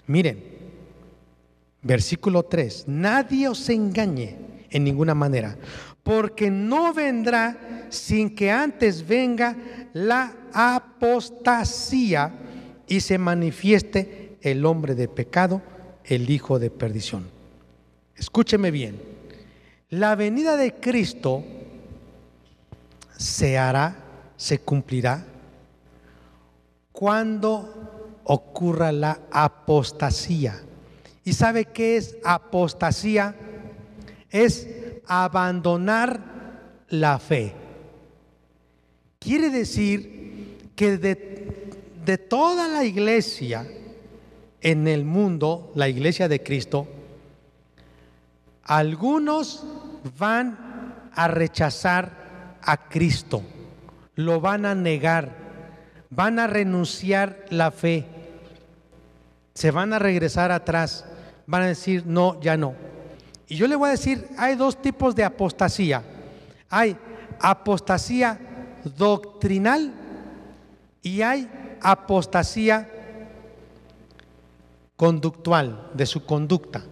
Miren, 0.07 0.43
versículo 1.83 2.43
3, 2.45 2.85
nadie 2.89 3.49
os 3.49 3.69
engañe 3.69 4.37
en 4.71 4.85
ninguna 4.85 5.15
manera, 5.15 5.57
porque 6.03 6.51
no 6.51 6.93
vendrá 6.93 7.87
sin 7.91 8.35
que 8.35 8.51
antes 8.51 9.07
venga 9.07 9.57
la 9.93 10.35
apostasía 10.53 12.33
y 12.89 13.01
se 13.01 13.19
manifieste 13.19 14.37
el 14.41 14.67
hombre 14.67 14.95
de 14.95 15.09
pecado, 15.09 15.63
el 16.05 16.29
hijo 16.31 16.59
de 16.59 16.71
perdición. 16.71 17.29
Escúcheme 18.17 18.71
bien, 18.71 19.01
la 19.91 20.15
venida 20.17 20.57
de 20.57 20.75
Cristo 20.75 21.45
se 23.17 23.57
hará, 23.57 23.97
se 24.37 24.59
cumplirá 24.59 25.25
cuando 26.91 28.21
ocurra 28.25 28.91
la 28.93 29.21
apostasía. 29.31 30.61
¿Y 31.25 31.33
sabe 31.33 31.67
qué 31.67 31.97
es 31.97 32.17
apostasía? 32.25 33.35
Es 34.31 34.67
abandonar 35.07 36.21
la 36.89 37.19
fe. 37.19 37.55
Quiere 39.19 39.51
decir 39.51 40.73
que 40.75 40.99
de, 40.99 41.73
de 42.05 42.19
toda 42.19 42.69
la 42.69 42.85
iglesia 42.85 43.67
en 44.61 44.89
el 44.89 45.05
mundo, 45.05 45.73
la 45.75 45.89
iglesia 45.89 46.29
de 46.29 46.43
Cristo, 46.43 46.89
algunos 48.65 49.65
van 50.19 51.11
a 51.15 51.29
rechazar 51.29 52.59
a 52.63 52.89
Cristo, 52.89 53.43
lo 54.15 54.41
van 54.41 54.67
a 54.67 54.75
negar, 54.75 55.31
van 56.11 56.39
a 56.39 56.47
renunciar 56.47 57.45
la 57.51 57.71
fe, 57.71 58.07
se 59.55 59.71
van 59.71 59.93
a 59.93 59.99
regresar 59.99 60.53
atrás, 60.53 61.05
van 61.47 61.63
a 61.63 61.67
decir, 61.67 62.05
no, 62.07 62.41
ya 62.41 62.57
no. 62.57 62.75
Y 63.53 63.57
yo 63.57 63.67
le 63.67 63.77
voy 63.77 63.89
a 63.89 63.91
decir, 63.91 64.29
hay 64.39 64.57
dos 64.57 64.81
tipos 64.81 65.15
de 65.15 65.23
apostasía. 65.23 66.03
Hay 66.71 66.97
apostasía 67.39 68.41
doctrinal 68.97 69.93
y 71.03 71.21
hay 71.21 71.51
apostasía 71.83 72.89
conductual, 74.97 75.91
de 75.93 76.07
su 76.07 76.25
conducta. 76.25 76.83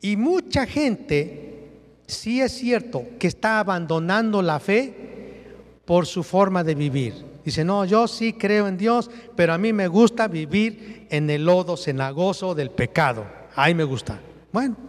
Y 0.00 0.16
mucha 0.16 0.64
gente 0.64 1.68
sí 2.06 2.40
es 2.40 2.52
cierto 2.52 3.04
que 3.18 3.26
está 3.26 3.58
abandonando 3.58 4.40
la 4.40 4.58
fe 4.58 5.52
por 5.84 6.06
su 6.06 6.22
forma 6.22 6.64
de 6.64 6.74
vivir. 6.74 7.26
Dice, 7.44 7.62
no, 7.62 7.84
yo 7.84 8.08
sí 8.08 8.32
creo 8.32 8.68
en 8.68 8.78
Dios, 8.78 9.10
pero 9.36 9.52
a 9.52 9.58
mí 9.58 9.74
me 9.74 9.86
gusta 9.86 10.28
vivir 10.28 11.06
en 11.10 11.28
el 11.28 11.44
lodo 11.44 11.76
cenagoso 11.76 12.54
del 12.54 12.70
pecado. 12.70 13.26
Ahí 13.54 13.74
me 13.74 13.84
gusta. 13.84 14.18
Bueno, 14.50 14.85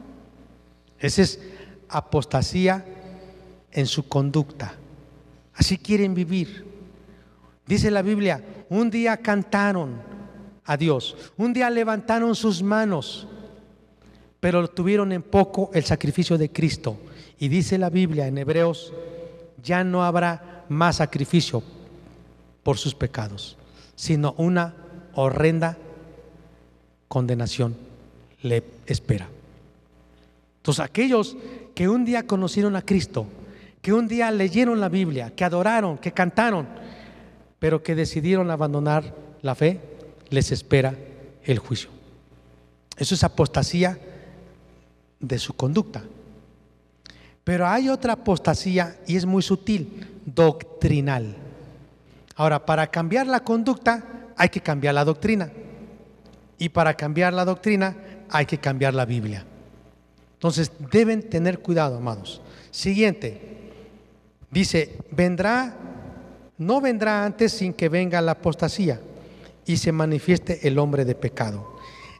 esa 1.00 1.22
es 1.22 1.40
apostasía 1.90 2.86
en 3.72 3.86
su 3.86 4.08
conducta. 4.08 4.74
Así 5.54 5.78
quieren 5.78 6.14
vivir. 6.14 6.66
Dice 7.66 7.92
la 7.92 8.02
Biblia, 8.02 8.44
un 8.70 8.90
día 8.90 9.18
cantaron 9.18 10.02
a 10.64 10.78
Dios, 10.78 11.16
un 11.38 11.54
día 11.54 11.70
levantaron 11.70 12.36
sus 12.36 12.62
manos, 12.62 13.28
pero 14.40 14.68
tuvieron 14.70 15.12
en 15.12 15.24
poco 15.24 15.70
el 15.74 15.84
sacrificio 15.84 16.38
de 16.38 16.52
Cristo. 16.52 16.98
Y 17.40 17.50
dice 17.50 17.78
la 17.78 17.90
Biblia 17.90 18.28
en 18.28 18.38
Hebreos, 18.38 18.94
ya 19.64 19.84
no 19.84 20.04
habrá 20.04 20.66
más 20.70 20.98
sacrificio 20.98 21.64
por 22.64 22.78
sus 22.78 22.96
pecados, 22.96 23.58
sino 23.96 24.34
una 24.38 24.76
horrenda 25.14 25.78
condenación 27.08 27.76
le 28.42 28.64
espera. 28.86 29.30
Entonces 30.68 30.84
aquellos 30.84 31.38
que 31.74 31.88
un 31.88 32.04
día 32.04 32.28
conocieron 32.28 32.76
a 32.76 32.82
Cristo, 32.82 33.26
que 33.82 33.94
un 33.94 34.06
día 34.06 34.30
leyeron 34.32 34.82
la 34.82 34.90
Biblia, 34.90 35.34
que 35.34 35.46
adoraron, 35.46 35.98
que 35.98 36.12
cantaron, 36.12 36.68
pero 37.58 37.82
que 37.82 37.96
decidieron 37.96 38.52
abandonar 38.52 39.16
la 39.42 39.56
fe, 39.56 39.80
les 40.30 40.52
espera 40.52 40.94
el 41.46 41.60
juicio. 41.60 41.90
Eso 42.98 43.16
es 43.16 43.24
apostasía 43.24 43.98
de 45.22 45.40
su 45.40 45.54
conducta. 45.54 46.04
Pero 47.46 47.66
hay 47.66 47.88
otra 47.88 48.12
apostasía 48.12 48.98
y 49.08 49.16
es 49.16 49.26
muy 49.26 49.44
sutil, 49.44 50.06
doctrinal. 50.26 51.34
Ahora, 52.36 52.66
para 52.66 52.88
cambiar 52.88 53.26
la 53.26 53.40
conducta 53.40 54.04
hay 54.36 54.50
que 54.50 54.60
cambiar 54.60 54.96
la 54.96 55.06
doctrina. 55.06 55.50
Y 56.58 56.68
para 56.68 56.94
cambiar 56.96 57.32
la 57.32 57.46
doctrina 57.46 57.96
hay 58.30 58.46
que 58.46 58.58
cambiar 58.58 58.94
la 58.94 59.06
Biblia. 59.06 59.46
Entonces, 60.38 60.72
deben 60.92 61.28
tener 61.28 61.60
cuidado, 61.60 61.98
amados. 61.98 62.42
Siguiente. 62.70 63.42
Dice, 64.52 64.98
vendrá, 65.10 65.76
no 66.60 66.80
vendrá 66.80 67.26
antes 67.26 67.54
sin 67.54 67.74
que 67.74 67.90
venga 67.90 68.22
la 68.22 68.34
apostasía 68.34 69.02
y 69.66 69.78
se 69.78 69.92
manifieste 69.92 70.68
el 70.68 70.78
hombre 70.78 71.06
de 71.06 71.16
pecado. 71.16 71.76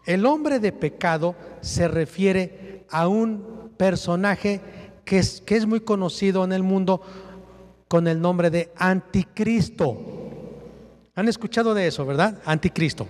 El 0.06 0.26
hombre 0.26 0.60
de 0.60 0.72
pecado 0.72 1.36
se 1.62 1.88
refiere 1.88 2.86
a 2.90 3.08
un 3.08 3.72
personaje 3.78 4.62
que 5.06 5.20
es, 5.20 5.42
que 5.42 5.56
es 5.56 5.68
muy 5.68 5.82
conocido 5.82 6.44
en 6.44 6.54
el 6.54 6.64
mundo 6.64 7.02
con 7.88 8.08
el 8.08 8.20
nombre 8.20 8.50
de 8.50 8.72
anticristo. 8.78 9.98
¿Han 11.14 11.28
escuchado 11.28 11.74
de 11.74 11.88
eso, 11.88 12.06
verdad? 12.06 12.40
Anticristo. 12.46 13.08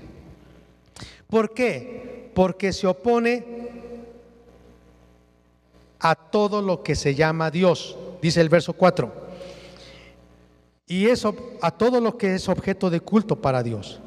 ¿Por 1.29 1.53
qué? 1.53 2.31
Porque 2.33 2.73
se 2.73 2.87
opone 2.87 3.76
a 5.99 6.15
todo 6.15 6.61
lo 6.61 6.83
que 6.83 6.95
se 6.95 7.15
llama 7.15 7.51
Dios, 7.51 7.97
dice 8.21 8.41
el 8.41 8.49
verso 8.49 8.73
4. 8.73 9.27
Y 10.87 11.07
eso 11.07 11.35
a 11.61 11.71
todo 11.71 11.99
lo 11.99 12.17
que 12.17 12.35
es 12.35 12.47
objeto 12.47 12.89
de 12.89 13.01
culto 13.01 13.41
para 13.41 13.63
Dios, 13.63 13.99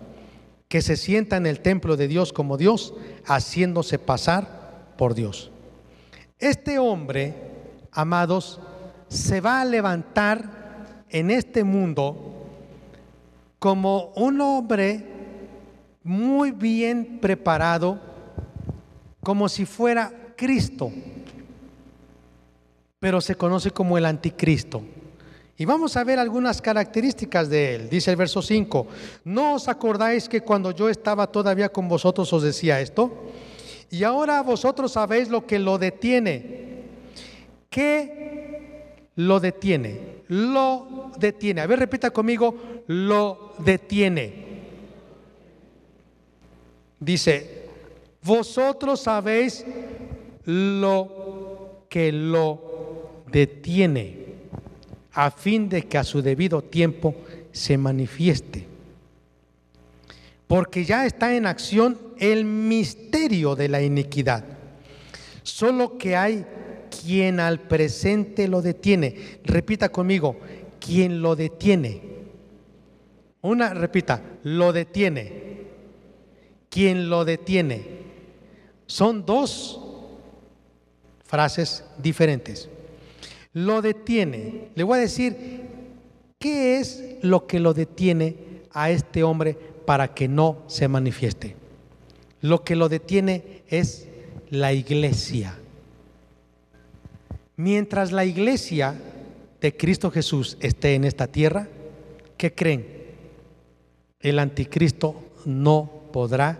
que 0.69 0.83
se 0.83 0.97
sienta 0.97 1.37
en 1.37 1.47
el 1.47 1.61
templo 1.61 1.97
de 1.97 2.09
Dios 2.09 2.33
como 2.33 2.57
Dios, 2.57 2.95
haciéndose 3.25 3.99
pasar 3.99 4.95
por 4.97 5.15
Dios. 5.15 5.51
Este 6.39 6.79
hombre 6.79 7.51
amados, 7.93 8.61
se 9.09 9.41
va 9.41 9.61
a 9.61 9.65
levantar 9.65 11.05
en 11.09 11.31
este 11.31 11.65
mundo 11.65 12.47
como 13.59 14.13
un 14.17 14.41
hombre 14.41 15.07
muy 16.03 16.51
bien 16.53 17.19
preparado, 17.21 18.01
como 19.23 19.49
si 19.49 19.67
fuera 19.67 20.13
Cristo, 20.37 20.91
pero 23.01 23.21
se 23.21 23.35
conoce 23.35 23.73
como 23.73 23.99
el 23.99 24.07
anticristo. 24.07 24.83
Y 25.59 25.65
vamos 25.65 25.97
a 25.97 26.05
ver 26.05 26.19
algunas 26.19 26.63
características 26.63 27.51
de 27.51 27.75
él. 27.75 27.91
Dice 27.91 28.13
el 28.13 28.17
verso 28.17 28.41
5, 28.41 28.87
¿no 29.25 29.55
os 29.55 29.69
acordáis 29.69 30.29
que 30.29 30.43
cuando 30.43 30.71
yo 30.71 30.89
estaba 30.89 31.27
todavía 31.27 31.71
con 31.71 31.89
vosotros 31.89 32.33
os 32.33 32.43
decía 32.43 32.81
esto? 32.81 33.13
Y 33.91 34.05
ahora 34.05 34.41
vosotros 34.43 34.93
sabéis 34.93 35.29
lo 35.29 35.47
que 35.47 35.59
lo 35.59 35.77
detiene 35.77 36.71
¿Qué 37.71 39.07
lo 39.15 39.39
detiene? 39.39 40.23
Lo 40.29 41.13
detiene. 41.17 41.61
A 41.61 41.67
ver, 41.67 41.79
repita 41.79 42.11
conmigo, 42.11 42.83
lo 42.89 43.55
detiene. 43.59 44.51
Dice, 46.99 47.69
vosotros 48.23 49.01
sabéis 49.01 49.65
lo 50.45 51.85
que 51.89 52.11
lo 52.11 52.90
detiene, 53.31 54.27
a 55.13 55.31
fin 55.31 55.69
de 55.69 55.83
que 55.83 55.99
a 55.99 56.05
su 56.05 56.23
debido 56.23 56.63
tiempo 56.63 57.15
se 57.53 57.77
manifieste. 57.77 58.67
Porque 60.47 60.85
ya 60.85 61.07
está 61.07 61.35
en 61.35 61.47
acción 61.47 61.99
el 62.19 62.45
misterio 62.45 63.55
de 63.55 63.69
la 63.69 63.83
iniquidad. 63.83 64.45
Solo 65.43 65.97
que 65.97 66.17
hay 66.17 66.45
quien 67.03 67.41
al 67.41 67.61
presente 67.61 68.49
lo 68.49 68.63
detiene. 68.63 69.41
Repita 69.45 69.91
conmigo, 69.91 70.39
quien 70.81 71.23
lo 71.23 71.37
detiene. 71.37 72.03
Una, 73.43 73.73
repita, 73.75 74.23
lo 74.43 74.73
detiene 74.73 75.51
quien 76.71 77.11
lo 77.11 77.25
detiene. 77.25 77.85
Son 78.87 79.27
dos 79.27 79.79
frases 81.25 81.85
diferentes. 81.99 82.69
Lo 83.53 83.83
detiene. 83.83 84.69
Le 84.75 84.85
voy 84.85 84.99
a 84.99 85.03
decir, 85.03 85.37
¿qué 86.39 86.79
es 86.79 87.03
lo 87.23 87.47
que 87.47 87.61
lo 87.61 87.75
detiene 87.75 88.37
a 88.73 88.91
este 88.91 89.23
hombre 89.23 89.57
para 89.87 90.15
que 90.15 90.29
no 90.29 90.63
se 90.67 90.89
manifieste? 90.89 91.57
Lo 92.41 92.63
que 92.65 92.77
lo 92.77 92.89
detiene 92.89 93.63
es 93.69 94.09
la 94.51 94.73
iglesia. 94.73 95.57
Mientras 97.57 98.13
la 98.13 98.25
iglesia 98.25 98.95
de 99.61 99.77
Cristo 99.77 100.11
Jesús 100.11 100.57
esté 100.61 100.95
en 100.95 101.05
esta 101.05 101.27
tierra, 101.27 101.69
¿qué 102.37 102.55
creen? 102.55 102.87
El 104.21 104.39
anticristo 104.39 105.17
no 105.45 105.91
podrá 106.13 106.59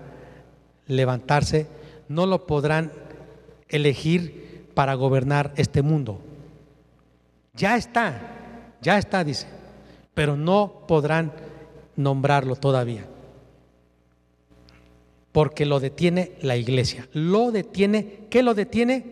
levantarse, 0.87 1.67
no 2.09 2.27
lo 2.27 2.47
podrán 2.47 2.93
elegir 3.69 4.67
para 4.75 4.95
gobernar 4.95 5.53
este 5.57 5.83
mundo. 5.83 6.21
Ya 7.55 7.77
está, 7.77 8.77
ya 8.81 8.99
está, 8.99 9.25
dice, 9.25 9.47
pero 10.15 10.37
no 10.37 10.85
podrán 10.87 11.33
nombrarlo 11.97 12.57
todavía. 12.57 13.07
Porque 15.33 15.67
lo 15.67 15.79
detiene 15.79 16.33
la 16.43 16.57
iglesia. 16.57 17.09
Lo 17.13 17.53
detiene, 17.53 18.27
¿qué 18.31 18.43
lo 18.43 18.55
detiene? 18.55 19.05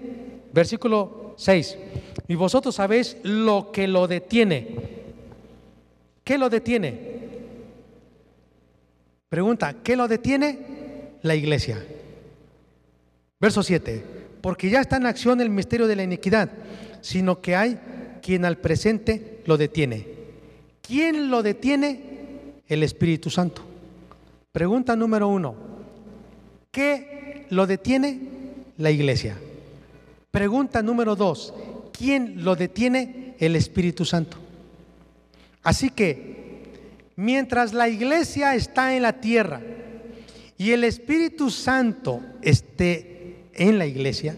Versículo 0.53 1.35
6. 1.37 1.79
Y 2.27 2.35
vosotros 2.35 2.75
sabéis 2.75 3.17
lo 3.23 3.71
que 3.73 3.87
lo 3.87 4.09
detiene. 4.09 4.77
¿Qué 6.25 6.37
lo 6.37 6.51
detiene? 6.51 7.19
Pregunta, 9.29 9.77
¿qué 9.83 9.97
lo 9.97 10.09
detiene? 10.09 10.59
La 11.23 11.35
iglesia. 11.35 11.85
Verso 13.41 13.63
7, 13.63 14.05
porque 14.41 14.69
ya 14.69 14.81
está 14.81 14.97
en 14.97 15.07
acción 15.07 15.41
el 15.41 15.51
misterio 15.51 15.87
de 15.87 15.95
la 15.95 16.03
iniquidad, 16.03 16.51
sino 17.03 17.41
que 17.41 17.55
hay 17.55 17.79
quien 18.21 18.45
al 18.45 18.59
presente 18.59 19.41
lo 19.47 19.57
detiene. 19.57 20.07
¿Quién 20.83 21.31
lo 21.31 21.43
detiene? 21.43 22.01
El 22.67 22.83
Espíritu 22.83 23.31
Santo. 23.31 23.63
Pregunta 24.53 24.97
número 24.97 25.29
uno, 25.29 25.55
¿qué 26.71 27.47
lo 27.51 27.67
detiene? 27.67 28.21
La 28.79 28.91
iglesia. 28.91 29.37
Pregunta 30.31 30.83
número 30.83 31.17
dos, 31.17 31.55
¿quién 31.93 32.45
lo 32.45 32.57
detiene? 32.57 33.35
El 33.39 33.57
Espíritu 33.57 34.05
Santo. 34.05 34.37
Así 35.63 35.91
que 35.91 36.63
mientras 37.17 37.73
la 37.73 37.89
iglesia 37.89 38.55
está 38.55 38.97
en 38.97 39.03
la 39.03 39.21
tierra 39.21 39.61
y 40.57 40.73
el 40.73 40.85
Espíritu 40.85 41.51
Santo 41.51 42.21
esté 42.43 43.37
en 43.55 43.79
la 43.79 43.87
iglesia, 43.87 44.37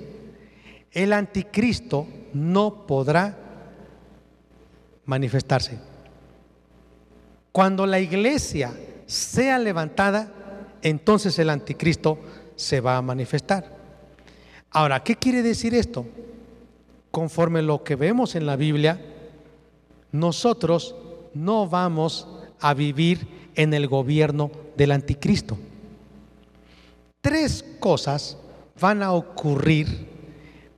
el 0.93 1.13
anticristo 1.13 2.07
no 2.33 2.87
podrá 2.87 3.37
manifestarse. 5.11 5.77
Cuando 7.51 7.85
la 7.85 7.99
iglesia 7.99 8.73
sea 9.07 9.59
levantada, 9.59 10.33
entonces 10.83 11.37
el 11.41 11.51
anticristo 11.51 12.19
se 12.55 12.81
va 12.81 12.97
a 12.97 13.03
manifestar. 13.03 13.77
Ahora, 14.71 15.03
¿qué 15.03 15.17
quiere 15.17 15.43
decir 15.43 15.75
esto? 15.75 16.07
Conforme 17.11 17.61
lo 17.61 17.83
que 17.83 17.97
vemos 17.97 18.37
en 18.37 18.47
la 18.47 18.55
Biblia, 18.55 19.01
nosotros 20.13 20.95
no 21.35 21.69
vamos 21.69 22.29
a 22.61 22.73
vivir 22.73 23.27
en 23.57 23.75
el 23.75 23.89
gobierno 23.89 24.53
del 24.77 24.93
anticristo. 24.93 25.59
Tres 27.21 27.65
cosas 27.81 28.39
van 28.81 29.03
a 29.03 29.13
ocurrir 29.13 30.09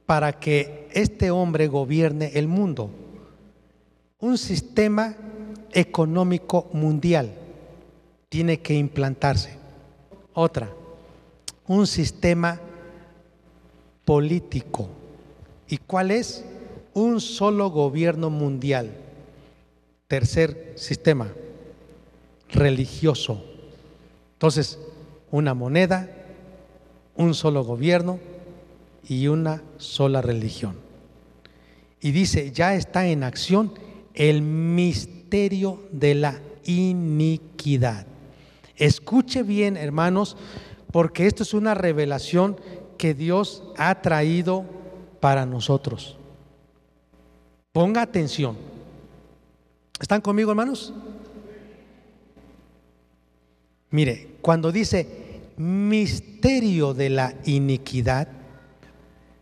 para 0.07 0.33
que 0.33 0.89
este 0.95 1.31
hombre 1.31 1.69
gobierne 1.69 2.33
el 2.35 2.49
mundo. 2.49 3.02
Un 4.23 4.39
sistema 4.39 5.17
económico 5.73 6.71
mundial 6.73 7.33
tiene 8.29 8.61
que 8.61 8.73
implantarse. 8.73 9.59
Otra, 10.33 10.71
un 11.67 11.89
sistema 11.89 12.61
político. 14.05 14.89
¿Y 15.69 15.79
cuál 15.79 16.13
es? 16.13 16.45
Un 16.95 17.21
solo 17.21 17.71
gobierno 17.71 18.31
mundial. 18.31 18.93
Tercer 20.07 20.75
sistema, 20.77 21.33
religioso. 22.49 23.45
Entonces, 24.35 24.79
una 25.33 25.53
moneda, 25.53 26.09
un 27.17 27.35
solo 27.35 27.65
gobierno 27.65 28.21
y 29.09 29.27
una 29.27 29.65
sola 29.79 30.23
religión. 30.23 30.77
Y 32.01 32.13
dice, 32.13 32.53
ya 32.53 32.77
está 32.77 33.09
en 33.09 33.25
acción 33.25 33.73
el 34.15 34.43
misterio 34.43 35.83
de 35.91 36.15
la 36.15 36.41
iniquidad. 36.65 38.07
Escuche 38.77 39.43
bien, 39.43 39.77
hermanos, 39.77 40.37
porque 40.91 41.27
esto 41.27 41.43
es 41.43 41.55
una 41.55 41.75
revelación 41.75 42.57
que 42.99 43.15
Dios 43.15 43.63
ha 43.77 44.01
traído 44.03 44.65
para 45.21 45.47
nosotros. 45.47 46.17
Ponga 47.73 48.03
atención. 48.03 48.57
¿Están 50.01 50.21
conmigo, 50.21 50.51
hermanos? 50.51 50.93
Mire, 53.91 54.37
cuando 54.41 54.73
dice 54.73 55.41
misterio 55.57 56.95
de 56.95 57.11
la 57.11 57.35
iniquidad, 57.45 58.29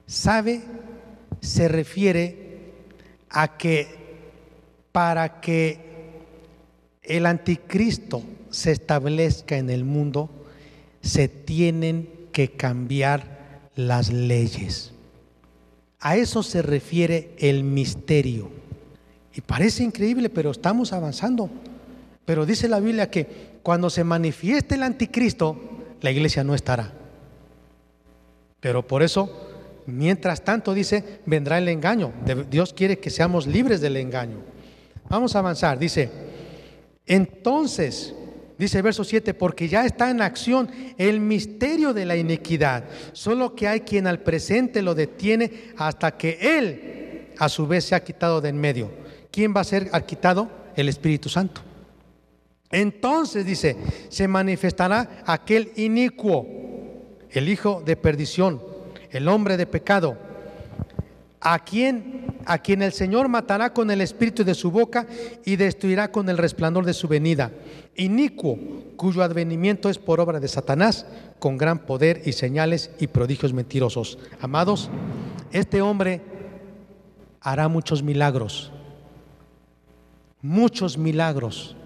¿sabe? 0.07 0.61
Se 1.41 1.69
refiere 1.69 2.73
a 3.31 3.57
que 3.57 4.00
para 4.93 5.41
que 5.41 5.79
el 7.03 7.27
anticristo 7.27 8.23
se 8.51 8.73
establezca 8.73 9.57
en 9.57 9.71
el 9.71 9.85
mundo, 9.85 10.31
se 11.01 11.29
tienen 11.29 12.09
que 12.33 12.51
cambiar 12.53 13.69
las 13.77 14.13
leyes. 14.13 14.93
A 16.01 16.17
eso 16.17 16.43
se 16.43 16.63
refiere 16.63 17.31
el 17.39 17.63
misterio. 17.63 18.51
Y 19.35 19.41
parece 19.41 19.83
increíble, 19.83 20.31
pero 20.31 20.51
estamos 20.51 20.93
avanzando. 20.93 21.51
Pero 22.25 22.47
dice 22.47 22.69
la 22.69 22.81
Biblia 22.81 23.11
que 23.11 23.59
cuando 23.63 23.91
se 23.91 24.05
manifieste 24.05 24.75
el 24.75 24.83
anticristo, 24.83 25.57
la 26.01 26.11
iglesia 26.11 26.43
no 26.45 26.55
estará. 26.55 26.93
Pero 28.61 28.87
por 28.87 29.03
eso, 29.03 29.49
mientras 29.87 30.43
tanto, 30.43 30.75
dice, 30.75 31.21
vendrá 31.27 31.59
el 31.59 31.69
engaño. 31.69 32.13
Dios 32.51 32.73
quiere 32.73 32.99
que 32.99 33.11
seamos 33.11 33.47
libres 33.47 33.81
del 33.81 33.97
engaño. 33.97 34.39
Vamos 35.11 35.35
a 35.35 35.41
avanzar. 35.41 35.77
Dice, 35.77 36.09
entonces, 37.05 38.15
dice 38.57 38.81
verso 38.81 39.03
7, 39.03 39.35
porque 39.35 39.69
ya 39.69 39.85
está 39.85 40.09
en 40.09 40.23
acción 40.23 40.71
el 40.97 41.19
misterio 41.19 41.93
de 41.93 42.07
la 42.07 42.17
iniquidad. 42.17 42.85
Solo 43.13 43.57
que 43.57 43.67
hay 43.67 43.81
quien 43.81 44.07
al 44.07 44.21
presente 44.21 44.83
lo 44.83 44.95
detiene 44.95 45.73
hasta 45.77 46.17
que 46.17 46.39
Él 46.41 47.33
a 47.39 47.49
su 47.49 47.67
vez 47.67 47.87
se 47.87 47.97
ha 47.97 48.05
quitado 48.05 48.41
de 48.41 48.51
en 48.51 48.61
medio. 48.61 48.89
¿Quién 49.33 49.53
va 49.55 49.63
a 49.63 49.65
ser 49.65 49.91
quitado? 50.07 50.49
El 50.77 50.89
Espíritu 50.89 51.29
Santo. 51.29 51.61
Entonces 52.71 53.45
dice, 53.45 53.77
se 54.11 54.29
manifestará 54.29 55.25
aquel 55.27 55.73
inicuo, 55.75 56.47
el 57.31 57.49
hijo 57.49 57.83
de 57.85 57.97
perdición, 57.97 58.63
el 59.11 59.27
hombre 59.27 59.57
de 59.57 59.67
pecado, 59.67 60.30
a 61.41 61.59
quien 61.65 62.31
a 62.47 62.59
quien 62.59 62.83
el 62.83 62.93
Señor 62.93 63.29
matará 63.29 63.73
con 63.73 63.91
el 63.91 64.01
espíritu 64.01 64.45
de 64.45 64.55
su 64.55 64.71
boca 64.71 65.07
y 65.45 65.57
destruirá 65.57 66.11
con 66.11 66.29
el 66.29 66.39
resplandor 66.39 66.85
de 66.85 66.95
su 66.95 67.09
venida. 67.09 67.51
Inicuo, 67.97 68.59
cuyo 68.97 69.23
advenimiento 69.23 69.89
es 69.91 69.99
por 69.99 70.21
obra 70.21 70.41
de 70.41 70.49
Satanás, 70.49 71.07
con 71.39 71.57
gran 71.57 71.81
poder 71.81 72.23
y 72.25 72.33
señales 72.33 72.91
y 72.99 73.07
prodigios 73.07 73.53
mentirosos. 73.53 74.19
Amados, 74.41 74.91
este 75.53 75.83
hombre 75.83 76.21
hará 77.41 77.69
muchos 77.69 78.03
milagros. 78.03 78.73
Muchos 80.43 80.97
milagros. 80.97 81.77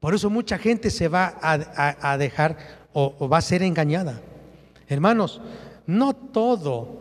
Por 0.00 0.14
eso 0.14 0.30
mucha 0.30 0.58
gente 0.58 0.90
se 0.90 1.08
va 1.08 1.36
a, 1.42 2.16
dejar 2.16 2.56
o, 2.92 3.28
va 3.28 3.38
a 3.38 3.42
ser 3.42 3.62
engañada. 3.62 4.20
Hermanos, 4.88 5.40
no 5.86 6.14
todo 6.14 6.97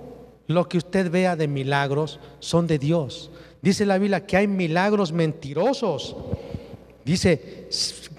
lo 0.47 0.67
que 0.67 0.77
usted 0.77 1.11
vea 1.11 1.35
de 1.35 1.47
milagros 1.47 2.19
son 2.39 2.67
de 2.67 2.79
Dios. 2.79 3.31
Dice 3.61 3.85
la 3.85 3.97
Biblia 3.97 4.25
que 4.25 4.37
hay 4.37 4.47
milagros 4.47 5.11
mentirosos. 5.11 6.15
Dice, 7.03 7.69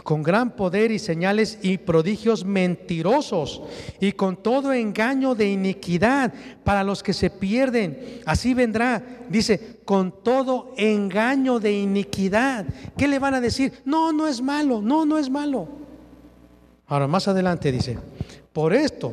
con 0.02 0.22
gran 0.22 0.56
poder 0.56 0.90
y 0.90 0.98
señales 0.98 1.58
y 1.60 1.76
prodigios 1.76 2.44
mentirosos 2.44 3.60
y 4.00 4.12
con 4.12 4.36
todo 4.36 4.72
engaño 4.72 5.34
de 5.34 5.50
iniquidad 5.50 6.32
para 6.64 6.82
los 6.82 7.02
que 7.02 7.12
se 7.12 7.28
pierden. 7.28 8.22
Así 8.24 8.54
vendrá, 8.54 9.02
dice, 9.28 9.80
con 9.84 10.22
todo 10.22 10.72
engaño 10.78 11.60
de 11.60 11.72
iniquidad. 11.72 12.64
¿Qué 12.96 13.06
le 13.06 13.18
van 13.18 13.34
a 13.34 13.40
decir? 13.42 13.82
No, 13.84 14.12
no 14.12 14.26
es 14.26 14.40
malo, 14.40 14.80
no, 14.80 15.04
no 15.04 15.18
es 15.18 15.28
malo. 15.28 15.68
Ahora, 16.86 17.06
más 17.06 17.28
adelante 17.28 17.70
dice, 17.70 17.98
por 18.54 18.72
esto 18.72 19.12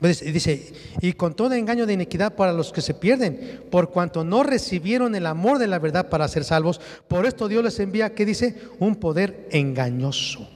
dice, 0.00 0.72
y 1.00 1.12
con 1.14 1.34
todo 1.34 1.54
engaño 1.54 1.86
de 1.86 1.94
iniquidad 1.94 2.34
para 2.34 2.52
los 2.52 2.72
que 2.72 2.80
se 2.80 2.94
pierden, 2.94 3.62
por 3.70 3.90
cuanto 3.90 4.24
no 4.24 4.42
recibieron 4.42 5.14
el 5.14 5.26
amor 5.26 5.58
de 5.58 5.66
la 5.66 5.78
verdad 5.78 6.08
para 6.08 6.28
ser 6.28 6.44
salvos, 6.44 6.80
por 7.08 7.26
esto 7.26 7.48
Dios 7.48 7.64
les 7.64 7.80
envía, 7.80 8.14
¿qué 8.14 8.24
dice? 8.24 8.56
Un 8.78 8.96
poder 8.96 9.48
engañoso 9.50 10.48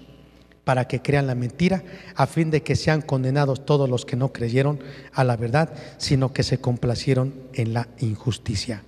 para 0.65 0.87
que 0.87 1.03
crean 1.03 1.27
la 1.27 1.35
mentira, 1.35 1.83
a 2.15 2.27
fin 2.27 2.51
de 2.51 2.63
que 2.63 2.77
sean 2.77 3.03
condenados 3.03 3.67
todos 3.67 3.89
los 3.89 4.07
que 4.07 4.17
no 4.17 4.33
creyeron 4.33 4.79
a 5.13 5.25
la 5.25 5.37
verdad, 5.37 5.73
sino 5.99 6.33
que 6.33 6.45
se 6.45 6.59
complacieron 6.59 7.35
en 7.53 7.75
la 7.75 7.89
injusticia. 7.99 8.85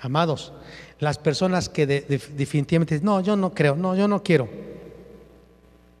Amados, 0.00 0.52
las 0.98 1.18
personas 1.18 1.68
que 1.68 1.86
definitivamente 1.86 2.96
dicen, 2.96 3.06
no, 3.06 3.20
yo 3.20 3.36
no 3.36 3.54
creo, 3.54 3.76
no, 3.76 3.94
yo 3.94 4.08
no 4.08 4.22
quiero. 4.24 4.48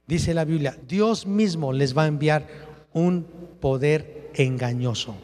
Dice 0.08 0.34
la 0.34 0.44
Biblia, 0.44 0.76
Dios 0.88 1.26
mismo 1.26 1.72
les 1.72 1.96
va 1.96 2.02
a 2.02 2.08
enviar 2.08 2.71
un 2.94 3.26
poder 3.60 4.30
engañoso 4.34 5.14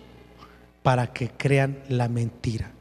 para 0.82 1.12
que 1.12 1.30
crean 1.30 1.82
la 1.88 2.08
mentira, 2.08 2.72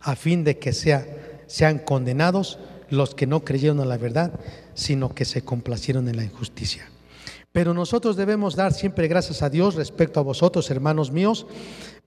a 0.00 0.16
fin 0.16 0.44
de 0.44 0.58
que 0.58 0.72
sea, 0.72 1.06
sean 1.46 1.78
condenados 1.78 2.58
los 2.90 3.14
que 3.14 3.26
no 3.26 3.44
creyeron 3.44 3.80
a 3.80 3.84
la 3.84 3.98
verdad, 3.98 4.32
sino 4.74 5.14
que 5.14 5.24
se 5.24 5.42
complacieron 5.42 6.08
en 6.08 6.16
la 6.16 6.24
injusticia. 6.24 6.88
Pero 7.52 7.74
nosotros 7.74 8.16
debemos 8.16 8.56
dar 8.56 8.72
siempre 8.72 9.08
gracias 9.08 9.42
a 9.42 9.50
Dios 9.50 9.74
respecto 9.74 10.20
a 10.20 10.22
vosotros, 10.22 10.70
hermanos 10.70 11.10
míos, 11.10 11.46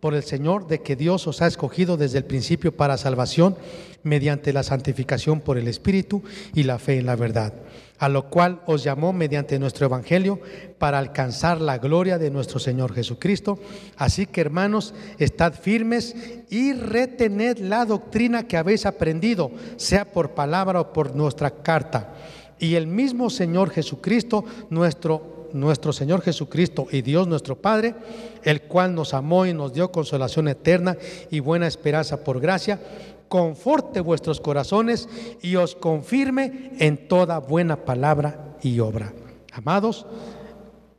por 0.02 0.14
el 0.14 0.24
Señor, 0.24 0.68
de 0.68 0.82
que 0.82 0.98
Dios 0.98 1.26
os 1.28 1.42
ha 1.42 1.48
escogido 1.48 1.96
desde 1.96 2.18
el 2.18 2.26
principio 2.26 2.76
para 2.76 2.98
salvación 2.98 3.56
mediante 4.04 4.52
la 4.52 4.64
santificación 4.64 5.40
por 5.40 5.58
el 5.58 5.70
Espíritu 5.70 6.24
y 6.54 6.64
la 6.64 6.80
fe 6.80 6.98
en 6.98 7.06
la 7.06 7.16
verdad 7.16 7.54
a 8.02 8.10
lo 8.10 8.32
cual 8.32 8.62
os 8.66 8.84
llamó 8.84 9.14
mediante 9.14 9.60
nuestro 9.60 9.86
Evangelio 9.86 10.40
para 10.80 10.98
alcanzar 10.98 11.62
la 11.62 11.78
gloria 11.78 12.18
de 12.18 12.32
nuestro 12.32 12.58
Señor 12.58 12.96
Jesucristo. 12.96 13.60
Así 13.96 14.26
que 14.26 14.42
hermanos, 14.42 14.96
estad 15.20 15.54
firmes 15.54 16.16
y 16.50 16.74
retened 16.74 17.60
la 17.60 17.86
doctrina 17.86 18.48
que 18.48 18.58
habéis 18.58 18.88
aprendido, 18.88 19.52
sea 19.76 20.12
por 20.12 20.32
palabra 20.32 20.82
o 20.82 20.94
por 20.94 21.16
nuestra 21.16 21.52
carta. 21.62 22.16
Y 22.58 22.74
el 22.74 22.88
mismo 22.88 23.30
Señor 23.30 23.70
Jesucristo, 23.70 24.46
nuestro 24.72 25.41
nuestro 25.54 25.94
Señor 25.94 26.22
Jesucristo 26.22 26.88
y 26.92 27.02
Dios 27.02 27.28
nuestro 27.28 27.56
Padre, 27.56 27.96
el 28.44 28.64
cual 28.64 28.96
nos 28.96 29.14
amó 29.14 29.46
y 29.46 29.54
nos 29.54 29.74
dio 29.74 29.92
consolación 29.92 30.48
eterna 30.48 30.98
y 31.30 31.40
buena 31.40 31.68
esperanza 31.68 32.24
por 32.24 32.40
gracia, 32.40 32.80
conforte 33.28 34.02
vuestros 34.02 34.42
corazones 34.42 35.08
y 35.42 35.56
os 35.56 35.76
confirme 35.76 36.72
en 36.80 37.08
toda 37.08 37.40
buena 37.40 37.86
palabra 37.86 38.58
y 38.62 38.80
obra. 38.80 39.14
Amados, 39.54 40.06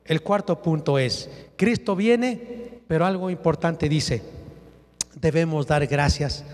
el 0.04 0.22
cuarto 0.22 0.62
punto 0.62 0.98
es, 0.98 1.30
Cristo 1.56 1.94
viene, 1.94 2.80
pero 2.88 3.06
algo 3.06 3.30
importante 3.30 3.88
dice, 3.88 4.22
debemos 5.20 5.66
dar 5.66 5.86
gracias 5.86 6.44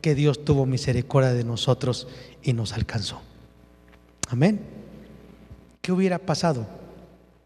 que 0.00 0.14
Dios 0.14 0.44
tuvo 0.44 0.66
misericordia 0.66 1.32
de 1.32 1.44
nosotros 1.44 2.08
y 2.42 2.52
nos 2.52 2.72
alcanzó. 2.72 3.20
Amén. 4.28 4.60
¿Qué 5.80 5.92
hubiera 5.92 6.18
pasado 6.18 6.66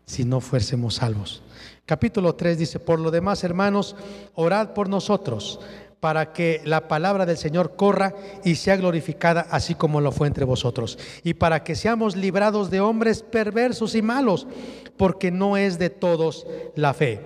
si 0.05 0.25
no 0.25 0.41
fuésemos 0.41 0.97
salvos? 0.97 1.43
Capítulo 1.87 2.35
3 2.35 2.59
dice, 2.59 2.79
por 2.79 3.01
lo 3.01 3.11
demás, 3.11 3.45
hermanos, 3.45 3.97
orad 4.35 4.71
por 4.71 4.89
nosotros 4.89 5.61
para 6.03 6.33
que 6.33 6.61
la 6.65 6.89
palabra 6.89 7.27
del 7.27 7.37
Señor 7.37 7.77
corra 7.77 8.13
y 8.43 8.57
sea 8.57 8.77
glorificada 8.77 9.47
así 9.53 9.77
como 9.77 10.01
lo 10.01 10.11
fue 10.11 10.27
entre 10.27 10.45
vosotros. 10.45 10.99
Y 11.23 11.35
para 11.35 11.63
que 11.63 11.77
seamos 11.77 12.17
librados 12.17 12.73
de 12.73 12.81
hombres 12.81 13.23
perversos 13.23 13.95
y 13.95 14.03
malos, 14.03 14.49
porque 14.97 15.31
no 15.31 15.57
es 15.57 15.79
de 15.79 15.91
todos 15.91 16.45
la 16.75 16.93
fe. 16.93 17.21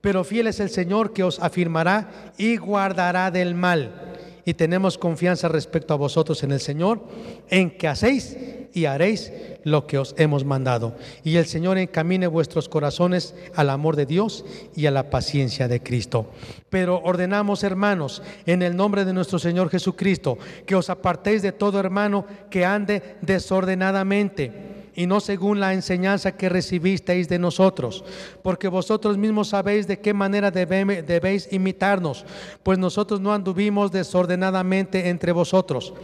Pero 0.00 0.22
fiel 0.22 0.46
es 0.46 0.60
el 0.60 0.70
Señor 0.70 1.12
que 1.12 1.24
os 1.24 1.40
afirmará 1.40 2.32
y 2.38 2.56
guardará 2.56 3.32
del 3.32 3.56
mal. 3.56 4.13
Y 4.44 4.54
tenemos 4.54 4.98
confianza 4.98 5.48
respecto 5.48 5.94
a 5.94 5.98
vosotros 5.98 6.42
en 6.42 6.52
el 6.52 6.60
Señor, 6.60 7.00
en 7.48 7.70
que 7.76 7.88
hacéis 7.88 8.36
y 8.74 8.86
haréis 8.86 9.32
lo 9.62 9.86
que 9.86 9.98
os 9.98 10.14
hemos 10.18 10.44
mandado. 10.44 10.96
Y 11.22 11.36
el 11.36 11.46
Señor 11.46 11.78
encamine 11.78 12.26
vuestros 12.26 12.68
corazones 12.68 13.34
al 13.54 13.70
amor 13.70 13.96
de 13.96 14.06
Dios 14.06 14.44
y 14.74 14.86
a 14.86 14.90
la 14.90 15.10
paciencia 15.10 15.68
de 15.68 15.82
Cristo. 15.82 16.26
Pero 16.70 17.00
ordenamos, 17.02 17.62
hermanos, 17.62 18.22
en 18.46 18.62
el 18.62 18.76
nombre 18.76 19.04
de 19.04 19.12
nuestro 19.12 19.38
Señor 19.38 19.70
Jesucristo, 19.70 20.38
que 20.66 20.74
os 20.74 20.90
apartéis 20.90 21.40
de 21.40 21.52
todo 21.52 21.78
hermano 21.78 22.26
que 22.50 22.64
ande 22.64 23.16
desordenadamente 23.22 24.73
y 24.94 25.06
no 25.06 25.20
según 25.20 25.60
la 25.60 25.74
enseñanza 25.74 26.36
que 26.36 26.48
recibisteis 26.48 27.28
de 27.28 27.38
nosotros, 27.38 28.04
porque 28.42 28.68
vosotros 28.68 29.18
mismos 29.18 29.48
sabéis 29.48 29.86
de 29.86 29.98
qué 29.98 30.14
manera 30.14 30.50
debéis 30.50 31.48
imitarnos, 31.50 32.24
pues 32.62 32.78
nosotros 32.78 33.20
no 33.20 33.32
anduvimos 33.32 33.92
desordenadamente 33.92 35.08
entre 35.08 35.32
vosotros 35.32 35.94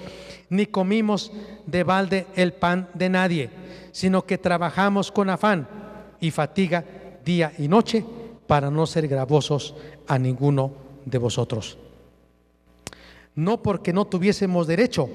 ni 0.51 0.67
comimos 0.67 1.33
de 1.65 1.85
balde 1.85 2.27
el 2.35 2.53
pan 2.53 2.89
de 2.93 3.09
nadie, 3.09 3.51
sino 3.93 4.27
que 4.27 4.37
trabajamos 4.37 5.11
con 5.11 5.31
afán 5.31 5.67
y 6.21 6.31
fatiga 6.31 6.85
día 7.25 7.53
y 7.57 7.69
noche 7.69 8.05
para 8.47 8.71
no 8.71 8.87
ser 8.87 9.09
gravosos 9.09 9.75
a 10.07 10.19
ninguno 10.19 10.73
de 11.05 11.19
vosotros. 11.19 11.79
No 13.37 13.63
porque 13.63 13.93
no 13.93 14.07
tuviésemos 14.07 14.67
derecho 14.67 15.09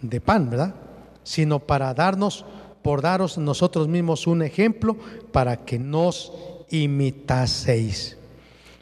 de 0.00 0.20
pan, 0.20 0.50
¿verdad? 0.50 0.74
Sino 1.24 1.60
para 1.60 1.94
darnos, 1.94 2.44
por 2.82 3.00
daros 3.00 3.38
nosotros 3.38 3.88
mismos 3.88 4.26
un 4.26 4.42
ejemplo 4.42 4.96
para 5.30 5.64
que 5.64 5.78
nos 5.78 6.32
imitaseis. 6.70 8.16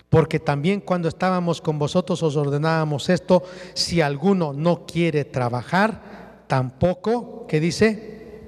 Porque 0.08 0.40
también 0.40 0.80
cuando 0.80 1.08
estábamos 1.08 1.60
con 1.60 1.78
vosotros 1.78 2.22
os 2.22 2.36
ordenábamos 2.36 3.08
esto, 3.08 3.44
si 3.74 4.00
alguno 4.00 4.52
no 4.52 4.84
quiere 4.86 5.24
trabajar, 5.24 6.44
tampoco, 6.48 7.46
¿qué 7.46 7.60
dice? 7.60 8.42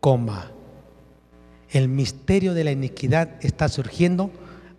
Coma. 0.00 0.52
El 1.70 1.88
misterio 1.88 2.54
de 2.54 2.64
la 2.64 2.70
iniquidad 2.70 3.30
está 3.40 3.68
surgiendo 3.68 4.30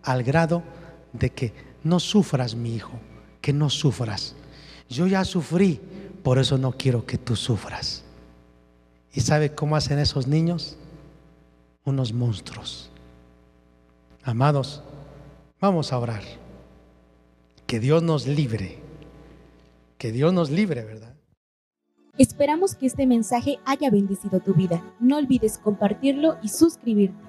al 0.01 0.23
grado 0.23 0.63
de 1.11 1.29
que 1.31 1.53
no 1.83 1.99
sufras, 1.99 2.55
mi 2.55 2.73
hijo, 2.73 2.93
que 3.41 3.51
no 3.51 3.69
sufras. 3.69 4.35
Yo 4.87 5.07
ya 5.07 5.25
sufrí, 5.25 5.81
por 6.23 6.39
eso 6.39 6.57
no 6.57 6.71
quiero 6.71 7.05
que 7.05 7.17
tú 7.17 7.35
sufras. 7.35 8.05
¿Y 9.13 9.21
sabe 9.21 9.53
cómo 9.53 9.75
hacen 9.75 9.99
esos 9.99 10.27
niños? 10.27 10.77
Unos 11.85 12.13
monstruos. 12.13 12.91
Amados, 14.23 14.83
Vamos 15.61 15.91
a 15.91 15.99
orar. 15.99 16.21
Que 17.67 17.81
Dios 17.81 18.01
nos 18.01 18.25
libre. 18.27 18.77
Que 19.97 20.13
Dios 20.13 20.31
nos 20.31 20.49
libre, 20.49 20.85
¿verdad? 20.85 21.13
Esperamos 22.17 22.75
que 22.75 22.85
este 22.85 23.05
mensaje 23.05 23.59
haya 23.65 23.89
bendecido 23.89 24.39
tu 24.39 24.53
vida. 24.53 24.81
No 25.01 25.17
olvides 25.17 25.57
compartirlo 25.57 26.37
y 26.41 26.47
suscribirte. 26.47 27.28